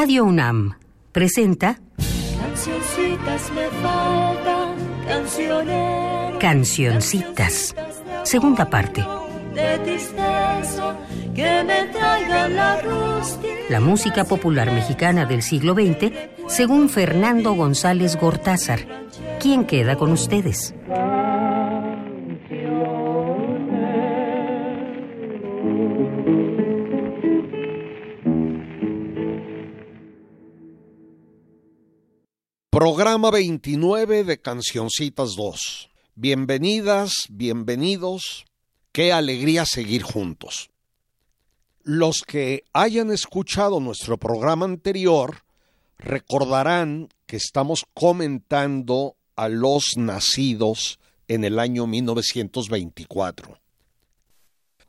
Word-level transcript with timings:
Radio 0.00 0.26
UNAM 0.26 0.74
presenta 1.10 1.80
Cancioncitas 2.40 3.50
me 3.52 3.68
faltan, 3.82 4.76
cancioneros. 5.08 6.38
Cancioncitas, 6.38 7.74
segunda 8.22 8.70
parte. 8.70 9.04
De 9.54 9.78
tristeza, 9.80 10.96
que 11.34 11.64
me 11.64 11.86
traigan 11.86 12.54
la. 12.54 12.78
La 13.70 13.80
música 13.80 14.24
popular 14.24 14.70
mexicana 14.70 15.26
del 15.26 15.42
siglo 15.42 15.74
XX, 15.74 16.12
según 16.46 16.88
Fernando 16.88 17.54
González 17.54 18.14
Gortázar. 18.14 18.86
¿Quién 19.40 19.64
queda 19.64 19.96
con 19.96 20.12
ustedes? 20.12 20.76
Programa 32.80 33.32
29 33.32 34.22
de 34.22 34.40
Cancioncitas 34.40 35.34
2. 35.34 35.90
Bienvenidas, 36.14 37.12
bienvenidos. 37.28 38.46
Qué 38.92 39.12
alegría 39.12 39.66
seguir 39.66 40.04
juntos. 40.04 40.70
Los 41.82 42.22
que 42.22 42.62
hayan 42.72 43.10
escuchado 43.10 43.80
nuestro 43.80 44.16
programa 44.16 44.64
anterior 44.64 45.42
recordarán 45.98 47.08
que 47.26 47.36
estamos 47.36 47.84
comentando 47.94 49.16
a 49.34 49.48
los 49.48 49.96
nacidos 49.96 51.00
en 51.26 51.42
el 51.42 51.58
año 51.58 51.88
1924. 51.88 53.58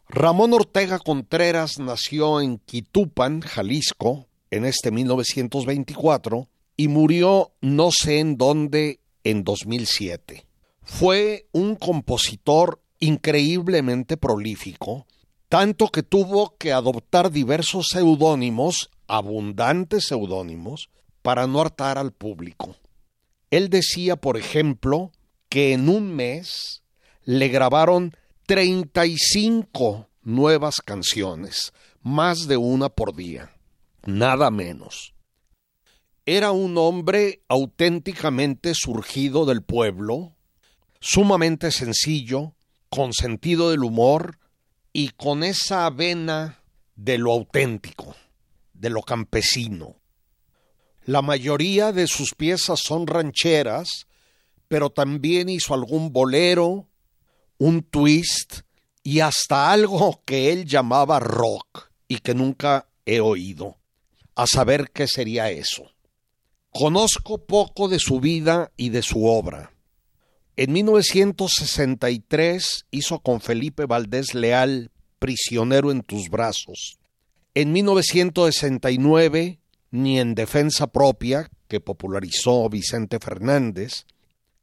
Ramón 0.10 0.54
Ortega 0.54 1.00
Contreras 1.00 1.80
nació 1.80 2.40
en 2.40 2.60
Quitupan, 2.60 3.42
Jalisco, 3.42 4.28
en 4.52 4.66
este 4.66 4.92
1924 4.92 6.48
y 6.80 6.88
murió 6.88 7.52
no 7.60 7.90
sé 7.92 8.20
en 8.20 8.38
dónde 8.38 9.02
en 9.26 9.44
2007. 9.44 10.46
Fue 10.82 11.50
un 11.52 11.76
compositor 11.76 12.82
increíblemente 13.00 14.16
prolífico, 14.16 15.06
tanto 15.50 15.90
que 15.90 16.04
tuvo 16.04 16.56
que 16.58 16.72
adoptar 16.72 17.32
diversos 17.32 17.88
seudónimos, 17.92 18.92
abundantes 19.10 20.06
seudónimos, 20.06 20.90
para 21.22 21.48
no 21.48 21.60
hartar 21.60 21.98
al 21.98 22.14
público. 22.14 22.78
Él 23.52 23.70
decía, 23.70 24.16
por 24.16 24.38
ejemplo, 24.38 25.12
que 25.50 25.74
en 25.74 25.90
un 25.90 26.16
mes 26.16 26.82
le 27.26 27.50
grabaron 27.50 28.16
35 28.46 30.08
nuevas 30.24 30.76
canciones, 30.80 31.74
más 32.04 32.48
de 32.48 32.56
una 32.56 32.88
por 32.88 33.14
día, 33.18 33.52
nada 34.06 34.50
menos. 34.50 35.14
Era 36.32 36.52
un 36.52 36.78
hombre 36.78 37.42
auténticamente 37.48 38.74
surgido 38.76 39.48
del 39.48 39.64
pueblo, 39.64 40.36
sumamente 41.00 41.72
sencillo, 41.72 42.54
con 42.88 43.14
sentido 43.14 43.72
del 43.72 43.84
humor 43.84 44.38
y 44.94 45.10
con 45.10 45.44
esa 45.44 45.90
vena 45.90 46.62
de 46.96 47.18
lo 47.18 47.32
auténtico, 47.32 48.16
de 48.74 48.92
lo 48.92 49.02
campesino. 49.02 49.96
La 51.04 51.24
mayoría 51.24 51.92
de 51.94 52.06
sus 52.06 52.36
piezas 52.36 52.80
son 52.84 53.08
rancheras, 53.08 54.06
pero 54.68 54.92
también 54.92 55.50
hizo 55.50 55.74
algún 55.74 56.14
bolero, 56.14 56.88
un 57.58 57.82
twist 57.82 58.60
y 59.02 59.22
hasta 59.22 59.72
algo 59.72 60.22
que 60.26 60.54
él 60.54 60.66
llamaba 60.66 61.20
rock 61.20 61.90
y 62.08 62.20
que 62.20 62.36
nunca 62.36 62.88
he 63.08 63.20
oído. 63.20 63.80
A 64.36 64.46
saber 64.46 64.92
qué 64.92 65.08
sería 65.08 65.50
eso. 65.50 65.90
Conozco 66.72 67.46
poco 67.46 67.88
de 67.90 68.00
su 68.00 68.20
vida 68.20 68.72
y 68.78 68.90
de 68.90 69.02
su 69.02 69.26
obra. 69.26 69.72
En 70.56 70.72
1963 70.74 72.86
hizo 72.92 73.20
con 73.20 73.42
Felipe 73.42 73.86
Valdés 73.86 74.36
Leal 74.36 74.92
Prisionero 75.18 75.90
en 75.92 76.04
tus 76.04 76.30
brazos. 76.30 77.00
En 77.56 77.72
1969, 77.72 79.60
Ni 79.92 80.20
en 80.20 80.36
defensa 80.36 80.86
propia, 80.88 81.50
que 81.68 81.80
popularizó 81.80 82.70
Vicente 82.70 83.18
Fernández, 83.20 84.06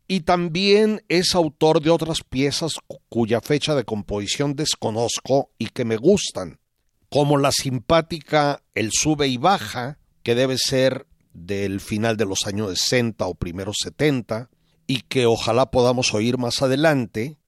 y 0.06 0.20
también 0.20 1.02
es 1.08 1.34
autor 1.34 1.82
de 1.82 1.90
otras 1.90 2.22
piezas 2.22 2.74
cuya 3.08 3.40
fecha 3.40 3.74
de 3.74 3.82
composición 3.84 4.54
desconozco 4.54 5.50
y 5.58 5.66
que 5.66 5.84
me 5.84 5.96
gustan, 5.96 6.60
como 7.08 7.38
la 7.38 7.50
simpática 7.50 8.62
El 8.74 8.90
sube 8.92 9.26
y 9.26 9.36
baja, 9.36 9.98
que 10.22 10.36
debe 10.36 10.58
ser 10.58 11.06
del 11.36 11.80
final 11.80 12.16
de 12.16 12.24
los 12.24 12.46
años 12.46 12.78
60 12.78 13.26
o 13.26 13.34
primeros 13.34 13.76
70 13.82 14.48
y 14.86 15.02
que 15.02 15.26
ojalá 15.26 15.70
podamos 15.70 16.14
oír 16.14 16.38
más 16.38 16.62
adelante, 16.62 17.38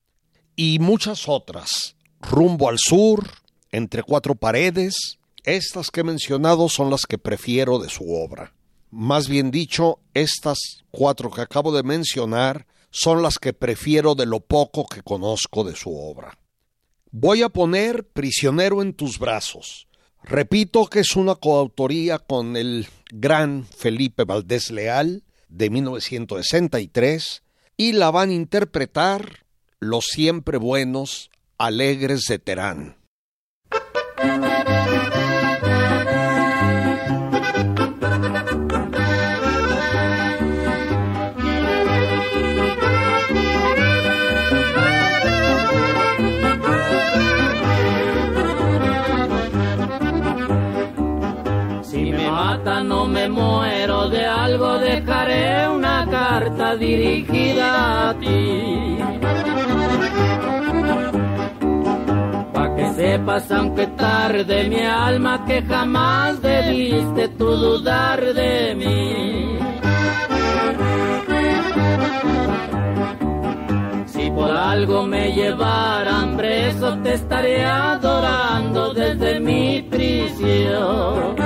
y 0.56 0.80
muchas 0.80 1.28
otras, 1.28 1.96
rumbo 2.20 2.68
al 2.68 2.78
sur, 2.78 3.24
entre 3.70 4.02
cuatro 4.02 4.34
paredes, 4.34 5.18
estas 5.44 5.90
que 5.90 6.00
he 6.00 6.04
mencionado 6.04 6.68
son 6.68 6.90
las 6.90 7.06
que 7.06 7.16
prefiero 7.16 7.78
de 7.78 7.88
su 7.88 8.12
obra. 8.12 8.54
Más 8.90 9.28
bien 9.28 9.50
dicho, 9.52 10.00
estas 10.14 10.58
cuatro 10.90 11.30
que 11.30 11.42
acabo 11.42 11.72
de 11.72 11.84
mencionar 11.84 12.66
son 12.90 13.22
las 13.22 13.38
que 13.38 13.52
prefiero 13.52 14.14
de 14.14 14.26
lo 14.26 14.40
poco 14.40 14.86
que 14.86 15.02
conozco 15.02 15.62
de 15.62 15.76
su 15.76 15.96
obra. 15.96 16.38
Voy 17.10 17.42
a 17.42 17.48
poner 17.48 18.08
Prisionero 18.08 18.82
en 18.82 18.94
tus 18.94 19.18
brazos, 19.18 19.88
Repito 20.22 20.86
que 20.86 21.00
es 21.00 21.16
una 21.16 21.36
coautoría 21.36 22.18
con 22.18 22.56
el 22.56 22.86
gran 23.10 23.64
Felipe 23.64 24.24
Valdés 24.24 24.70
Leal 24.70 25.22
de 25.48 25.70
1963 25.70 27.42
y 27.76 27.92
la 27.92 28.10
van 28.10 28.30
a 28.30 28.34
interpretar 28.34 29.44
los 29.80 30.04
siempre 30.04 30.58
buenos 30.58 31.30
Alegres 31.56 32.24
de 32.28 32.38
Terán. 32.38 32.97
De 54.08 54.24
algo, 54.24 54.78
dejaré 54.78 55.68
una 55.68 56.06
carta 56.10 56.76
dirigida 56.76 58.10
a 58.10 58.14
ti. 58.14 58.98
Pa' 62.52 62.74
que 62.74 62.90
sepas, 62.94 63.50
aunque 63.50 63.86
tarde, 63.88 64.68
mi 64.68 64.80
alma, 64.80 65.44
que 65.46 65.62
jamás 65.62 66.40
debiste 66.40 67.28
tú 67.28 67.56
dudar 67.56 68.20
de 68.34 68.74
mí. 68.74 69.58
Si 74.06 74.30
por 74.30 74.50
algo 74.50 75.04
me 75.04 75.32
llevaran 75.32 76.36
preso, 76.36 76.98
te 76.98 77.14
estaré 77.14 77.64
adorando 77.64 78.94
desde 78.94 79.40
mi 79.40 79.82
prisión 79.82 81.36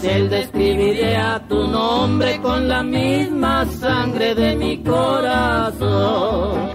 celda 0.00 0.38
escribiré 0.38 1.16
a 1.16 1.46
tu 1.46 1.66
nombre 1.66 2.40
con 2.40 2.68
la 2.68 2.82
misma 2.82 3.66
sangre 3.66 4.34
de 4.34 4.56
mi 4.56 4.82
corazón. 4.82 6.70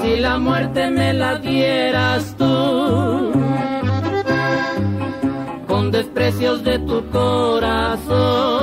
Si 0.00 0.16
la 0.16 0.38
muerte 0.38 0.90
me 0.90 1.12
la 1.12 1.36
dieras 1.36 2.34
tú, 2.38 3.32
con 5.68 5.90
desprecios 5.90 6.64
de 6.64 6.78
tu 6.78 7.06
corazón. 7.10 8.61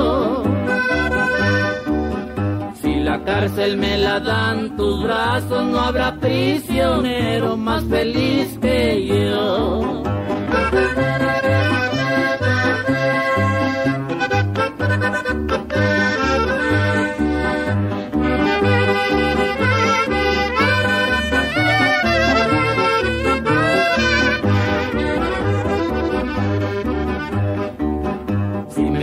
La 3.10 3.24
cárcel 3.24 3.76
me 3.76 3.98
la 3.98 4.20
dan 4.20 4.76
tus 4.76 5.02
brazos, 5.02 5.64
no 5.64 5.80
habrá 5.80 6.14
prisionero 6.20 7.56
más 7.56 7.82
feliz 7.86 8.56
que 8.62 9.04
yo. 9.04 10.04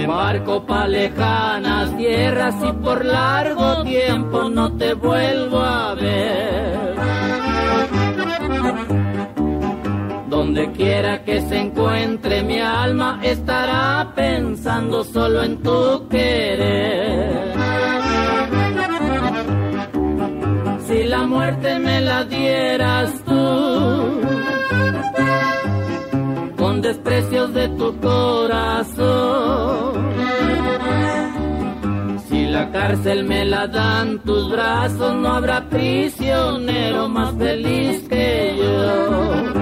Embarco 0.07 0.65
pa' 0.65 0.87
lejanas 0.87 1.97
tierras 1.97 2.55
y 2.63 2.71
por 2.81 3.03
largo 3.03 3.83
tiempo 3.83 4.49
no 4.49 4.71
te 4.77 4.93
vuelvo 4.93 5.59
a 5.59 5.95
ver 5.95 6.95
Donde 10.29 10.71
quiera 10.71 11.25
que 11.25 11.41
se 11.41 11.57
encuentre 11.59 12.41
mi 12.41 12.57
alma 12.59 13.19
estará 13.21 14.13
pensando 14.15 15.03
solo 15.03 15.43
en 15.43 15.61
tu 15.61 16.07
querer. 16.07 17.53
Si 20.87 21.03
la 21.03 21.23
muerte 21.23 21.79
me 21.79 21.99
la 22.01 22.23
dieras 22.23 23.11
tú, 23.25 24.21
con 26.57 26.81
desprecios 26.81 27.53
de 27.53 27.67
tu 27.79 27.99
corazón. 27.99 29.66
La 32.57 32.71
cárcel 32.71 33.23
me 33.23 33.45
la 33.45 33.67
dan 33.67 34.23
tus 34.23 34.49
brazos, 34.49 35.13
no 35.13 35.27
habrá 35.31 35.69
prisionero 35.69 37.07
más 37.07 37.37
feliz 37.37 38.09
que 38.09 38.55
yo. 38.57 39.53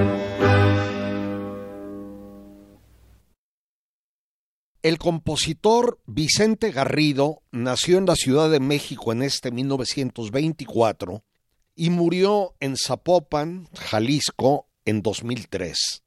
El 4.82 4.98
compositor 4.98 6.00
Vicente 6.06 6.72
Garrido 6.72 7.42
nació 7.52 7.98
en 7.98 8.06
la 8.06 8.16
Ciudad 8.16 8.50
de 8.50 8.62
México 8.62 9.12
en 9.12 9.24
este 9.24 9.52
1924 9.52 11.22
y 11.76 11.90
murió 11.90 12.56
en 12.62 12.78
Zapopan, 12.78 13.68
Jalisco, 13.74 14.70
en 14.86 15.02
2003. 15.02 16.02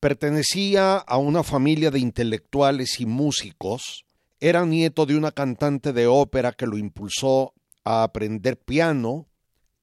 Pertenecía 0.00 0.96
a 0.96 1.16
una 1.18 1.44
familia 1.44 1.92
de 1.92 2.00
intelectuales 2.00 2.98
y 2.98 3.06
músicos, 3.06 4.04
era 4.42 4.66
nieto 4.66 5.06
de 5.06 5.16
una 5.16 5.30
cantante 5.30 5.92
de 5.92 6.08
ópera 6.08 6.50
que 6.50 6.66
lo 6.66 6.76
impulsó 6.76 7.54
a 7.84 8.02
aprender 8.02 8.58
piano 8.58 9.28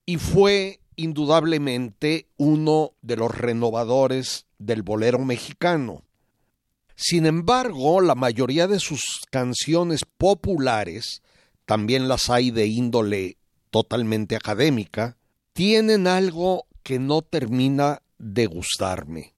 y 0.05 0.17
fue 0.17 0.81
indudablemente 0.97 2.27
uno 2.35 2.91
de 3.01 3.15
los 3.15 3.33
renovadores 3.33 4.47
del 4.57 4.83
bolero 4.83 5.19
mexicano. 5.19 6.03
Sin 6.93 7.25
embargo, 7.25 8.01
la 8.01 8.15
mayoría 8.15 8.67
de 8.67 8.81
sus 8.81 9.01
canciones 9.31 10.01
populares, 10.03 11.21
también 11.65 12.09
las 12.09 12.29
hay 12.29 12.51
de 12.51 12.67
índole 12.67 13.37
totalmente 13.69 14.35
académica, 14.35 15.15
tienen 15.53 16.05
algo 16.05 16.65
que 16.83 16.99
no 16.99 17.21
termina 17.21 18.01
de 18.17 18.47
gustarme, 18.47 19.35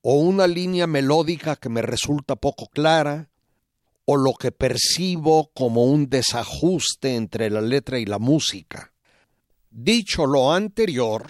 o 0.00 0.14
una 0.14 0.46
línea 0.46 0.86
melódica 0.86 1.56
que 1.56 1.68
me 1.68 1.82
resulta 1.82 2.36
poco 2.36 2.68
clara, 2.68 3.28
o 4.06 4.16
lo 4.16 4.32
que 4.32 4.52
percibo 4.52 5.50
como 5.52 5.84
un 5.84 6.08
desajuste 6.08 7.16
entre 7.16 7.50
la 7.50 7.60
letra 7.60 7.98
y 7.98 8.06
la 8.06 8.18
música. 8.18 8.94
Dicho 9.70 10.24
lo 10.26 10.54
anterior, 10.54 11.26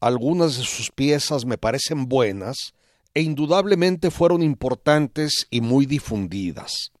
algunas 0.00 0.56
de 0.56 0.64
sus 0.64 0.90
piezas 0.90 1.44
me 1.44 1.58
parecen 1.58 2.08
buenas, 2.08 2.72
e 3.12 3.20
indudablemente 3.22 4.10
fueron 4.10 4.42
importantes 4.42 5.46
y 5.50 5.60
muy 5.62 5.86
difundidas. 5.86 6.92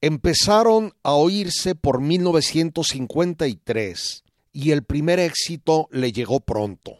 Empezaron 0.00 0.94
a 1.02 1.12
oírse 1.12 1.74
por 1.74 2.00
1953 2.00 4.24
y 4.52 4.70
el 4.72 4.82
primer 4.82 5.18
éxito 5.18 5.88
le 5.92 6.12
llegó 6.12 6.40
pronto. 6.40 6.98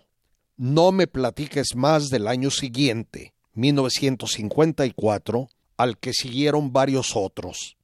No 0.57 0.93
me 0.93 1.07
platiques 1.07 1.75
más 1.75 2.09
del 2.09 2.29
año 2.29 2.51
siguiente, 2.51 3.35
1954, 3.55 5.49
al 5.81 5.97
que 5.97 6.13
siguieron 6.13 6.75
varios 6.75 7.17
otros. 7.17 7.79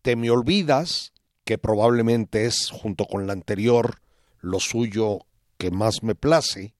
Te 0.00 0.16
me 0.16 0.30
olvidas, 0.30 1.12
que 1.44 1.58
probablemente 1.58 2.46
es, 2.46 2.70
junto 2.70 3.04
con 3.04 3.26
la 3.26 3.34
anterior, 3.34 4.00
lo 4.40 4.58
suyo 4.58 5.26
que 5.58 5.70
más 5.70 6.02
me 6.02 6.14
place. 6.14 6.72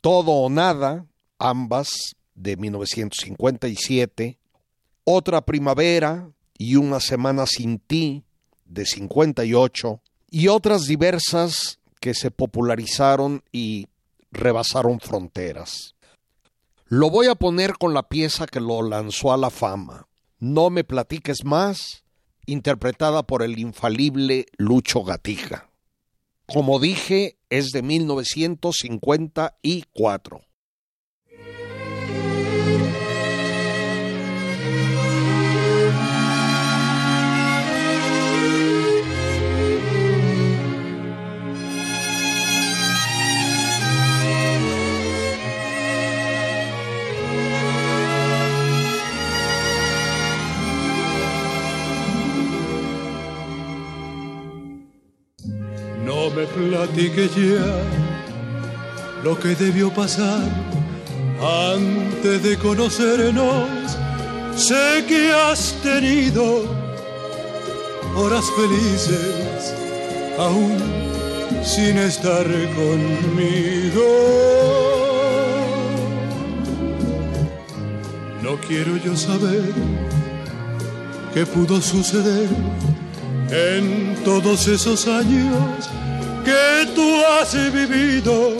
Todo 0.00 0.30
o 0.30 0.48
nada, 0.50 1.04
ambas 1.40 2.14
de 2.36 2.56
1957, 2.56 4.38
Otra 5.02 5.44
Primavera 5.44 6.30
y 6.56 6.76
Una 6.76 7.00
Semana 7.00 7.44
sin 7.46 7.80
ti 7.80 8.22
de 8.66 8.86
58 8.86 10.00
y 10.30 10.46
otras 10.46 10.84
diversas 10.84 11.80
que 11.98 12.14
se 12.14 12.30
popularizaron 12.30 13.42
y 13.50 13.88
rebasaron 14.30 15.00
fronteras. 15.00 15.93
Lo 16.86 17.08
voy 17.08 17.28
a 17.28 17.34
poner 17.34 17.78
con 17.78 17.94
la 17.94 18.08
pieza 18.08 18.46
que 18.46 18.60
lo 18.60 18.82
lanzó 18.82 19.32
a 19.32 19.38
la 19.38 19.48
fama, 19.48 20.06
No 20.38 20.68
me 20.68 20.84
platiques 20.84 21.42
más, 21.44 22.04
interpretada 22.44 23.22
por 23.22 23.42
el 23.42 23.58
infalible 23.58 24.44
Lucho 24.58 25.02
Gatija. 25.02 25.70
Como 26.46 26.78
dije, 26.78 27.38
es 27.48 27.70
de 27.70 27.82
1954. 27.82 30.42
Me 56.34 56.46
platique 56.46 57.28
ya 57.28 57.82
lo 59.22 59.38
que 59.38 59.54
debió 59.54 59.90
pasar 59.90 60.42
antes 61.72 62.42
de 62.42 62.58
conocernos. 62.58 63.68
Sé 64.56 65.04
que 65.06 65.32
has 65.32 65.74
tenido 65.82 66.64
horas 68.16 68.44
felices 68.56 69.74
aún 70.38 70.78
sin 71.62 71.98
estar 71.98 72.46
conmigo. 72.74 74.04
No 78.42 78.56
quiero 78.66 78.96
yo 78.96 79.16
saber 79.16 79.72
qué 81.32 81.46
pudo 81.46 81.80
suceder 81.80 82.48
en 83.50 84.16
todos 84.24 84.68
esos 84.68 85.06
años 85.06 85.90
que 86.44 86.92
tú 86.94 87.22
has 87.24 87.54
vivido 87.72 88.52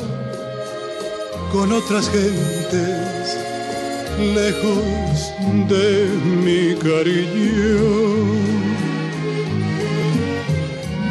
con 1.53 1.71
otras 1.73 2.09
gentes 2.11 3.37
lejos 4.19 5.33
de 5.69 6.09
mi 6.45 6.75
cariño. 6.77 7.83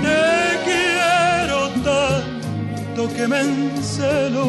Te 0.02 0.24
quiero 0.66 1.70
tanto 1.84 3.14
que 3.16 3.28
me 3.28 3.42
encelo 3.42 4.48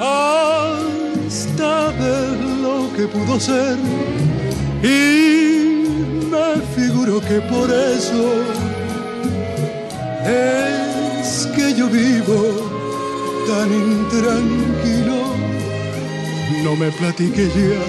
hasta 0.00 1.70
ver 2.00 2.36
lo 2.62 2.92
que 2.96 3.06
pudo 3.06 3.38
ser 3.38 3.76
y 4.82 5.86
me 6.30 6.60
figuro 6.74 7.20
que 7.20 7.40
por 7.42 7.70
eso 7.70 8.73
es 10.26 11.46
que 11.54 11.74
yo 11.74 11.88
vivo 11.88 12.70
tan 13.46 13.72
intranquilo. 13.72 15.34
No 16.62 16.76
me 16.76 16.90
platique 16.90 17.48
ya, 17.48 17.80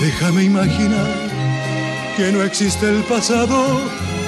déjame 0.00 0.44
imaginar 0.44 1.34
que 2.16 2.30
no 2.30 2.42
existe 2.42 2.88
el 2.88 3.02
pasado 3.04 3.80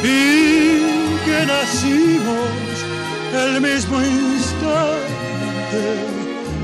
y 0.03 0.81
que 1.25 1.47
nacimos 1.47 2.51
el 3.33 3.61
mismo 3.61 4.03
instante 4.03 4.97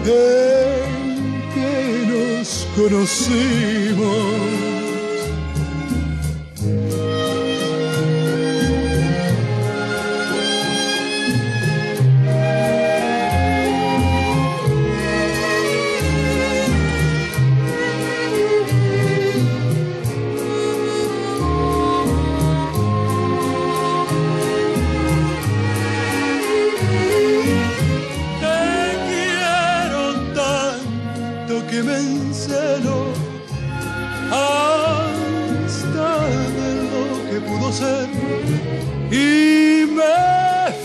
en 0.05 1.43
que 1.55 2.07
nos 2.11 2.67
conocimos. 2.77 4.82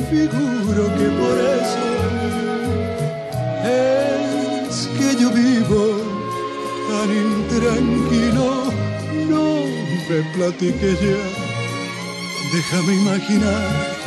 figuro 0.10 0.84
que 0.98 1.08
por 1.22 1.38
eso 1.60 1.88
es 3.66 4.88
que 4.98 5.22
yo 5.22 5.30
vivo 5.32 5.84
tan 6.90 7.10
intranquilo. 7.12 8.48
No 9.30 9.66
me 10.10 10.20
platique 10.34 10.96
ya, 11.04 11.24
déjame 12.54 12.96
imaginar 12.96 13.98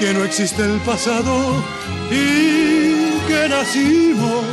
que 0.00 0.14
no 0.14 0.24
existe 0.24 0.64
el 0.64 0.80
pasado 0.80 1.62
y 2.10 3.20
que 3.28 3.48
nacimos 3.48 4.44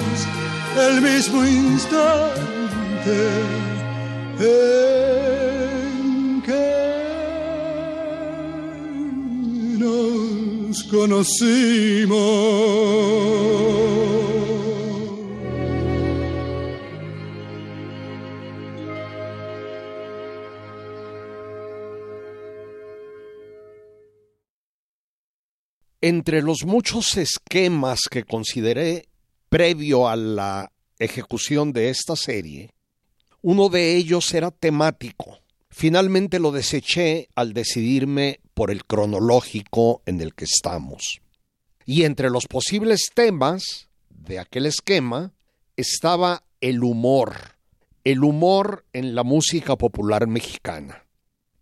el 0.78 1.02
mismo 1.02 1.44
instante. 1.46 3.18
Eh. 4.40 5.19
Conocimos. 10.90 12.20
Entre 26.02 26.42
los 26.42 26.64
muchos 26.66 27.18
esquemas 27.18 28.00
que 28.10 28.24
consideré 28.24 29.10
previo 29.50 30.08
a 30.08 30.16
la 30.16 30.72
ejecución 30.98 31.74
de 31.74 31.90
esta 31.90 32.16
serie, 32.16 32.72
uno 33.42 33.70
de 33.70 33.96
ellos 33.96 34.34
era 34.34 34.50
temático. 34.52 35.40
Finalmente 35.70 36.40
lo 36.40 36.52
deseché 36.52 37.30
al 37.36 37.54
decidirme 37.54 38.40
por 38.60 38.72
el 38.72 38.84
cronológico 38.84 40.02
en 40.06 40.20
el 40.20 40.36
que 40.36 40.44
estamos. 40.44 41.22
Y 41.86 42.04
entre 42.04 42.30
los 42.30 42.46
posibles 42.46 43.06
temas 43.14 43.88
de 44.10 44.38
aquel 44.38 44.66
esquema 44.66 45.32
estaba 45.78 46.44
el 46.60 46.84
humor, 46.84 47.56
el 48.04 48.22
humor 48.22 48.84
en 48.92 49.16
la 49.16 49.24
música 49.24 49.78
popular 49.78 50.28
mexicana. 50.28 51.06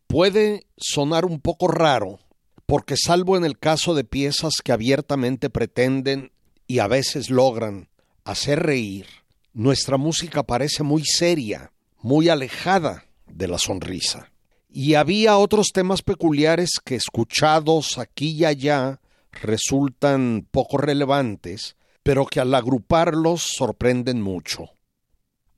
Puede 0.08 0.66
sonar 0.76 1.26
un 1.26 1.40
poco 1.40 1.68
raro, 1.68 2.18
porque 2.66 2.96
salvo 2.98 3.38
en 3.38 3.46
el 3.46 3.60
caso 3.60 3.94
de 3.94 4.04
piezas 4.04 4.54
que 4.64 4.72
abiertamente 4.72 5.52
pretenden 5.52 6.32
y 6.66 6.80
a 6.80 6.88
veces 6.88 7.30
logran 7.30 7.90
hacer 8.24 8.64
reír, 8.64 9.06
nuestra 9.54 9.98
música 9.98 10.42
parece 10.42 10.82
muy 10.82 11.04
seria, 11.06 11.72
muy 12.02 12.28
alejada 12.30 13.06
de 13.28 13.48
la 13.48 13.60
sonrisa. 13.60 14.32
Y 14.70 14.96
había 14.96 15.38
otros 15.38 15.68
temas 15.74 16.02
peculiares 16.02 16.80
que 16.84 16.96
escuchados 16.96 17.98
aquí 17.98 18.32
y 18.32 18.46
allá 18.46 19.00
resultan 19.32 20.48
poco 20.52 20.78
relevantes, 20.78 21.76
pero 22.04 22.26
que 22.26 22.40
al 22.40 22.54
agruparlos 22.54 23.42
sorprenden 23.42 24.22
mucho. 24.22 24.72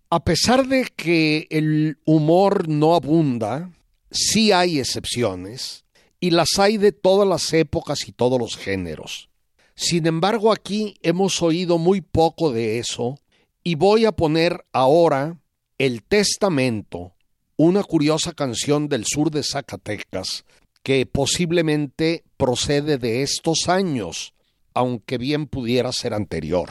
A 0.10 0.24
pesar 0.24 0.68
de 0.68 0.88
que 0.96 1.48
el 1.50 2.00
humor 2.06 2.68
no 2.68 2.96
abunda, 2.96 3.72
sí 4.10 4.52
hay 4.52 4.80
excepciones, 4.80 5.86
y 6.20 6.32
las 6.32 6.58
hay 6.58 6.78
de 6.78 6.92
todas 6.92 7.28
las 7.28 7.54
épocas 7.54 8.08
y 8.08 8.12
todos 8.12 8.40
los 8.40 8.58
géneros. 8.58 9.30
Sin 9.76 10.08
embargo, 10.08 10.52
aquí 10.52 10.96
hemos 11.02 11.42
oído 11.42 11.78
muy 11.78 12.02
poco 12.02 12.52
de 12.52 12.80
eso 12.80 13.18
y 13.64 13.76
voy 13.76 14.06
a 14.06 14.12
poner 14.12 14.66
ahora 14.74 15.40
El 15.78 16.04
Testamento, 16.04 17.14
una 17.62 17.84
curiosa 17.84 18.32
canción 18.32 18.88
del 18.88 19.04
sur 19.06 19.32
de 19.32 19.44
Zacatecas 19.44 20.46
que 20.82 21.06
posiblemente 21.06 22.24
procede 22.38 22.98
de 22.98 23.22
estos 23.22 23.68
años, 23.68 24.34
aunque 24.74 25.18
bien 25.18 25.46
pudiera 25.46 25.92
ser 25.92 26.14
anterior. 26.14 26.70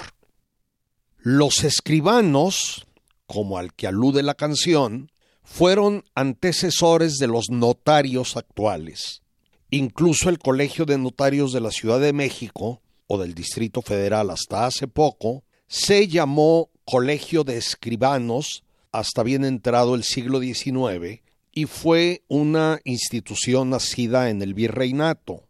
Los 1.18 1.62
escribanos, 1.64 2.86
como 3.26 3.58
al 3.58 3.74
que 3.74 3.86
alude 3.86 4.22
la 4.22 4.32
canción, 4.32 5.12
fueron 5.42 6.04
antecesores 6.14 7.18
de 7.18 7.26
los 7.26 7.50
notarios 7.50 8.38
actuales. 8.38 9.20
Incluso 9.68 10.30
el 10.30 10.38
Colegio 10.38 10.86
de 10.86 10.96
Notarios 10.96 11.52
de 11.52 11.60
la 11.60 11.70
Ciudad 11.70 12.00
de 12.00 12.14
México, 12.14 12.80
o 13.06 13.18
del 13.18 13.34
Distrito 13.34 13.82
Federal 13.82 14.30
hasta 14.30 14.64
hace 14.64 14.88
poco, 14.88 15.44
se 15.66 16.08
llamó 16.08 16.70
Colegio 16.86 17.44
de 17.44 17.58
Escribanos 17.58 18.64
hasta 18.98 19.22
bien 19.22 19.44
entrado 19.44 19.94
el 19.94 20.02
siglo 20.02 20.40
XIX 20.40 21.22
y 21.52 21.66
fue 21.66 22.24
una 22.26 22.80
institución 22.84 23.70
nacida 23.70 24.28
en 24.28 24.42
el 24.42 24.54
virreinato. 24.54 25.44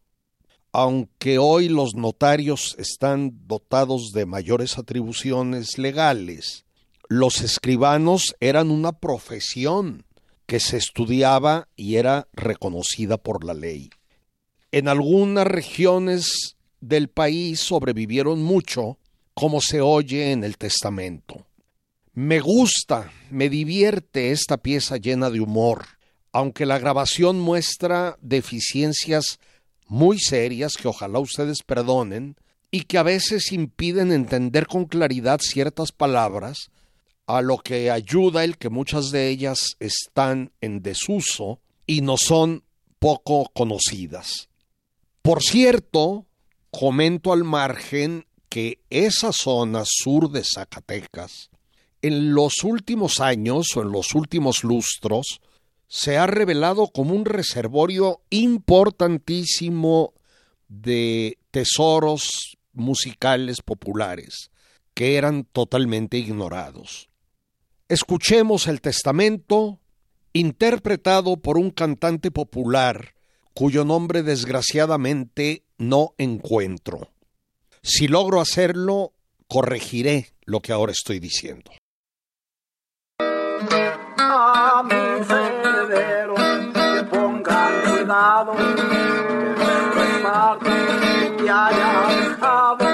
Aunque 0.71 1.39
hoy 1.39 1.71
los 1.71 1.95
notarios 1.95 2.77
están 2.79 3.47
dotados 3.47 4.13
de 4.13 4.27
mayores 4.27 4.77
atribuciones 4.77 5.79
legales, 5.79 6.67
los 7.09 7.41
escribanos 7.41 8.37
eran 8.39 8.71
una 8.71 8.93
profesión 8.93 10.05
que 10.45 10.61
se 10.61 10.77
estudiaba 10.77 11.69
y 11.75 11.97
era 11.97 12.29
reconocida 12.35 13.17
por 13.17 13.45
la 13.45 13.55
ley. 13.55 13.89
En 14.73 14.89
algunas 14.89 15.47
regiones 15.47 16.57
del 16.83 17.09
país 17.09 17.61
sobrevivieron 17.61 18.43
mucho, 18.43 18.99
como 19.33 19.63
se 19.63 19.81
oye 19.81 20.33
en 20.33 20.45
el 20.45 20.59
testamento. 20.59 21.48
Me 22.21 22.41
gusta, 22.41 23.13
me 23.31 23.49
divierte 23.49 24.33
esta 24.33 24.57
pieza 24.57 24.97
llena 24.97 25.31
de 25.31 25.41
humor, 25.41 25.87
aunque 26.33 26.67
la 26.67 26.81
grabación 26.81 27.39
muestra 27.39 28.19
deficiencias 28.21 29.39
muy 29.87 30.19
serias 30.19 30.73
que 30.77 30.89
ojalá 30.89 31.21
ustedes 31.21 31.63
perdonen 31.63 32.35
y 32.73 32.83
que 32.87 32.99
a 32.99 33.05
veces 33.05 33.53
impiden 33.53 34.11
entender 34.11 34.67
con 34.67 34.87
claridad 34.87 35.39
ciertas 35.41 35.93
palabras, 35.93 36.73
a 37.29 37.41
lo 37.41 37.59
que 37.59 37.89
ayuda 37.89 38.43
el 38.43 38.59
que 38.59 38.69
muchas 38.69 39.13
de 39.13 39.29
ellas 39.29 39.77
están 39.79 40.51
en 40.61 40.83
desuso 40.83 41.61
y 41.87 42.01
no 42.01 42.17
son 42.17 42.65
poco 42.99 43.49
conocidas. 43.55 44.49
Por 45.23 45.41
cierto, 45.41 46.27
comento 46.73 47.33
al 47.33 47.45
margen 47.45 48.27
que 48.49 48.81
esa 48.91 49.33
zona 49.33 49.85
sur 49.87 50.33
de 50.33 50.43
Zacatecas, 50.43 51.51
en 52.03 52.35
los 52.35 52.65
últimos 52.65 53.21
años 53.21 53.77
o 53.77 53.83
en 53.83 53.93
los 53.93 54.15
últimos 54.15 54.65
lustros, 54.65 55.41
se 55.89 56.19
ha 56.19 56.27
revelado 56.27 56.89
como 56.89 57.15
un 57.15 57.25
reservorio 57.25 58.21
importantísimo 58.31 60.13
de 60.69 61.39
tesoros 61.51 62.59
musicales 62.73 63.63
populares 63.63 64.51
que 64.95 65.17
eran 65.17 65.45
totalmente 65.45 66.19
ignorados. 66.19 67.09
Escuchemos 67.89 68.67
el 68.67 68.81
testamento 68.81 69.81
interpretado 70.33 71.39
por 71.39 71.57
un 71.57 71.71
cantante 71.71 72.31
popular 72.31 73.15
cuyo 73.55 73.85
nombre 73.85 74.23
desgraciadamente 74.23 75.65
no 75.79 76.15
encuentro. 76.19 77.11
Si 77.83 78.07
logro 78.07 78.41
hacerlo, 78.41 79.15
corregiré 79.49 80.29
lo 80.45 80.61
que 80.61 80.73
ahora 80.73 80.93
estoy 80.93 81.19
diciendo. 81.19 81.73
A 84.79 84.83
mi 84.85 85.25
cerebro 85.25 86.37
que 86.37 87.03
pongan 87.11 87.73
cuidado, 87.85 88.53
que 88.53 88.65
se 89.59 89.73
reparte, 89.99 90.71
que 91.37 91.51
haya 91.51 91.91
dejado, 92.21 92.88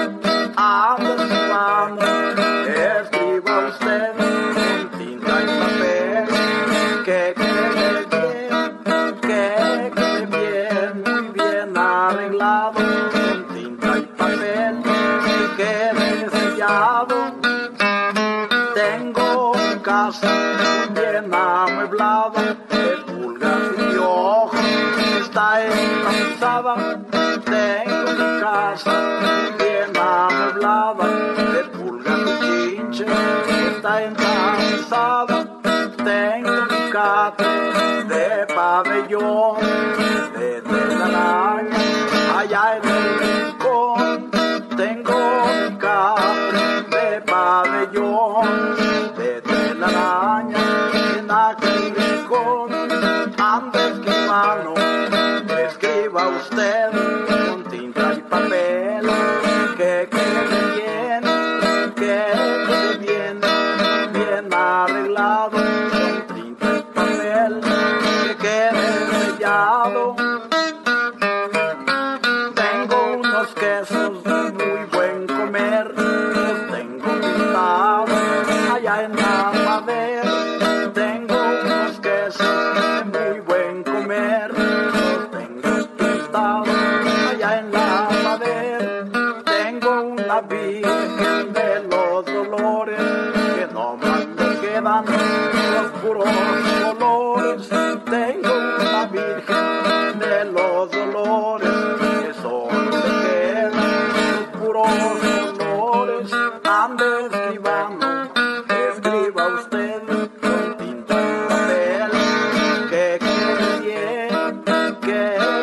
bien, 115.05 115.54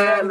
um, 0.00 0.29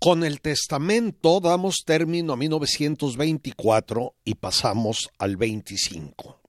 Con 0.00 0.24
el 0.24 0.40
testamento 0.40 1.40
damos 1.40 1.82
término 1.84 2.32
a 2.32 2.36
1924 2.36 4.14
y 4.24 4.34
pasamos 4.36 5.10
al 5.18 5.36
25. 5.36 6.40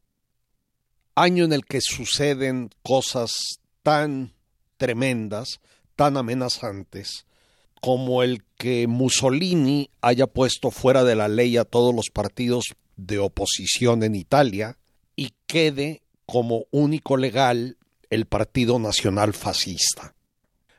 Año 1.16 1.44
en 1.44 1.54
el 1.54 1.66
que 1.66 1.82
suceden 1.82 2.70
cosas 2.82 3.60
tan 3.84 4.34
tremendas, 4.78 5.60
tan 5.96 6.16
amenazantes, 6.16 7.26
como 7.82 8.24
el 8.24 8.44
que 8.58 8.88
Mussolini 8.88 9.90
haya 10.02 10.28
puesto 10.28 10.72
fuera 10.72 11.04
de 11.04 11.16
la 11.16 11.28
ley 11.28 11.58
a 11.58 11.66
todos 11.66 11.94
los 11.94 12.10
partidos 12.14 12.64
de 12.96 13.20
oposición 13.20 14.04
en 14.04 14.16
Italia 14.16 14.78
y 15.16 15.34
quede 15.48 16.02
como 16.30 16.66
único 16.70 17.18
legal 17.18 17.78
el 18.12 18.28
Partido 18.28 18.78
Nacional 18.78 19.34
Fascista. 19.34 20.14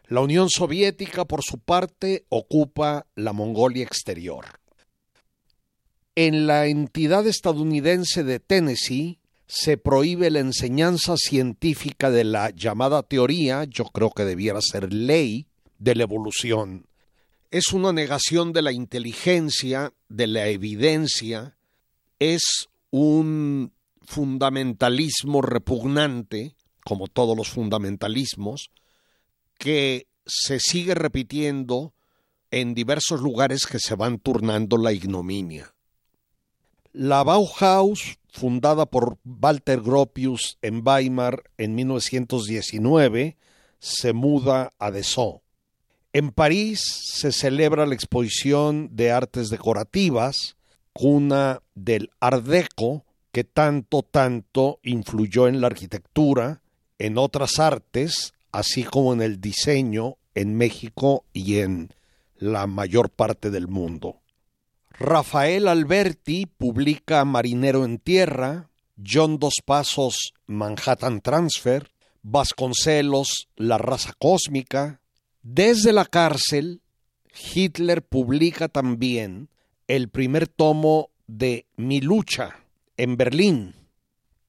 La 0.07 0.21
Unión 0.21 0.49
Soviética, 0.49 1.25
por 1.25 1.43
su 1.43 1.59
parte, 1.59 2.25
ocupa 2.29 3.07
la 3.17 3.33
Mongolia 3.33 3.83
exterior. 3.83 4.45
En 6.15 6.47
la 6.47 6.67
entidad 6.67 7.27
estadounidense 7.27 8.23
de 8.23 8.39
Tennessee 8.39 9.19
se 9.49 9.77
prohíbe 9.77 10.31
la 10.31 10.39
enseñanza 10.39 11.17
científica 11.17 12.11
de 12.11 12.23
la 12.23 12.51
llamada 12.51 13.03
teoría, 13.03 13.65
yo 13.65 13.87
creo 13.87 14.11
que 14.11 14.25
debiera 14.25 14.61
ser 14.61 14.93
ley, 14.93 15.49
de 15.79 15.97
la 15.97 16.05
evolución. 16.05 16.87
Es 17.51 17.73
una 17.73 17.93
negación 17.93 18.53
de 18.53 18.63
la 18.63 18.71
inteligencia, 18.71 19.93
de 20.09 20.29
la 20.29 20.47
evidencia, 20.47 21.57
es 22.21 22.69
un 22.91 23.73
fundamentalismo 24.11 25.41
repugnante, 25.41 26.57
como 26.85 27.07
todos 27.07 27.37
los 27.37 27.49
fundamentalismos, 27.49 28.71
que 29.57 30.09
se 30.27 30.59
sigue 30.59 30.95
repitiendo 30.95 31.95
en 32.51 32.75
diversos 32.75 33.21
lugares 33.21 33.67
que 33.67 33.79
se 33.79 33.95
van 33.95 34.19
turnando 34.19 34.79
la 34.79 34.93
ignominia. 34.93 35.73
La 36.93 37.23
Bauhaus, 37.23 38.19
fundada 38.29 38.85
por 38.87 39.19
Walter 39.25 39.81
Gropius 39.81 40.59
en 40.61 40.83
Weimar 40.85 41.45
en 41.57 41.77
1919, 41.77 43.37
se 43.79 44.13
muda 44.13 44.73
a 44.81 44.91
Dessau. 44.91 45.43
En 46.13 46.33
París 46.33 46.81
se 47.13 47.31
celebra 47.31 47.87
la 47.87 47.95
exposición 47.95 48.89
de 48.91 49.13
artes 49.13 49.51
decorativas, 49.51 50.57
cuna 50.93 51.63
del 51.77 52.11
Art 52.19 52.45
Deco, 52.45 53.05
que 53.33 53.45
tanto, 53.45 54.03
tanto 54.03 54.81
influyó 54.83 55.47
en 55.49 55.61
la 55.61 55.69
arquitectura, 55.69 56.63
en 56.99 57.19
otras 57.19 57.59
artes, 57.59 58.35
así 58.53 58.83
como 58.83 59.13
en 59.13 59.23
el 59.23 59.41
diseño 59.41 60.17
en 60.35 60.55
México 60.55 61.25
y 61.33 61.59
en 61.59 61.93
la 62.37 62.67
mayor 62.67 63.11
parte 63.11 63.51
del 63.51 63.69
mundo. 63.69 64.21
Rafael 64.91 65.69
Alberti 65.69 66.47
publica 66.47 67.25
Marinero 67.25 67.85
en 67.85 67.99
Tierra, 67.99 68.69
John 69.03 69.39
Dos 69.39 69.55
Pasos 69.65 70.35
Manhattan 70.47 71.21
Transfer, 71.21 71.91
Vasconcelos 72.23 73.49
La 73.57 73.79
raza 73.79 74.13
cósmica. 74.19 75.01
Desde 75.43 75.93
la 75.93 76.05
cárcel, 76.05 76.83
Hitler 77.55 78.03
publica 78.03 78.69
también 78.69 79.49
el 79.89 80.11
primer 80.11 80.49
tomo 80.49 81.09
de 81.27 81.67
Mi 81.77 82.03
lucha 82.03 82.61
en 83.01 83.17
Berlín, 83.17 83.75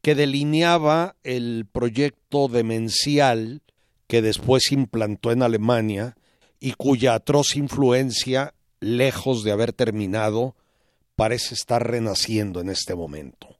que 0.02 0.14
delineaba 0.14 1.16
el 1.24 1.66
proyecto 1.72 2.50
demencial 2.50 3.62
que 4.08 4.22
después 4.22 4.74
implantó 4.74 5.32
en 5.32 5.42
Alemania 5.42 6.18
y 6.60 6.74
cuya 6.74 7.14
atroz 7.14 7.56
influencia, 7.56 8.54
lejos 8.82 9.46
de 9.46 9.54
haber 9.54 9.72
terminado, 9.72 10.58
parece 11.16 11.56
estar 11.56 11.90
renaciendo 11.90 12.60
en 12.60 12.70
este 12.70 12.94
momento. 12.94 13.58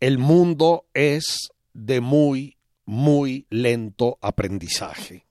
El 0.00 0.18
mundo 0.18 0.84
es 0.94 1.50
de 1.72 2.00
muy, 2.00 2.56
muy 2.84 3.46
lento 3.50 4.18
aprendizaje. 4.20 5.26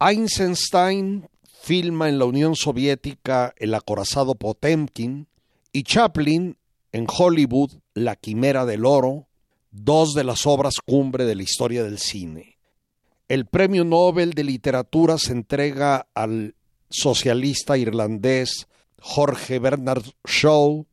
Eisenstein 0.00 1.28
filma 1.60 2.08
en 2.08 2.18
la 2.18 2.24
Unión 2.24 2.56
Soviética 2.56 3.52
El 3.58 3.74
acorazado 3.74 4.36
Potemkin 4.36 5.26
y 5.70 5.82
Chaplin 5.82 6.56
en 6.92 7.06
Hollywood 7.06 7.72
La 7.94 8.16
Quimera 8.16 8.66
del 8.66 8.84
Oro, 8.84 9.26
dos 9.70 10.14
de 10.14 10.24
las 10.24 10.46
obras 10.46 10.74
cumbre 10.84 11.24
de 11.24 11.34
la 11.34 11.42
historia 11.42 11.82
del 11.84 11.98
cine. 11.98 12.58
El 13.28 13.46
Premio 13.46 13.84
Nobel 13.84 14.32
de 14.32 14.44
Literatura 14.44 15.16
se 15.18 15.32
entrega 15.32 16.08
al 16.14 16.54
socialista 16.88 17.78
irlandés 17.78 18.66
Jorge 19.00 19.58
Bernard 19.58 20.02
Shaw. 20.24 20.86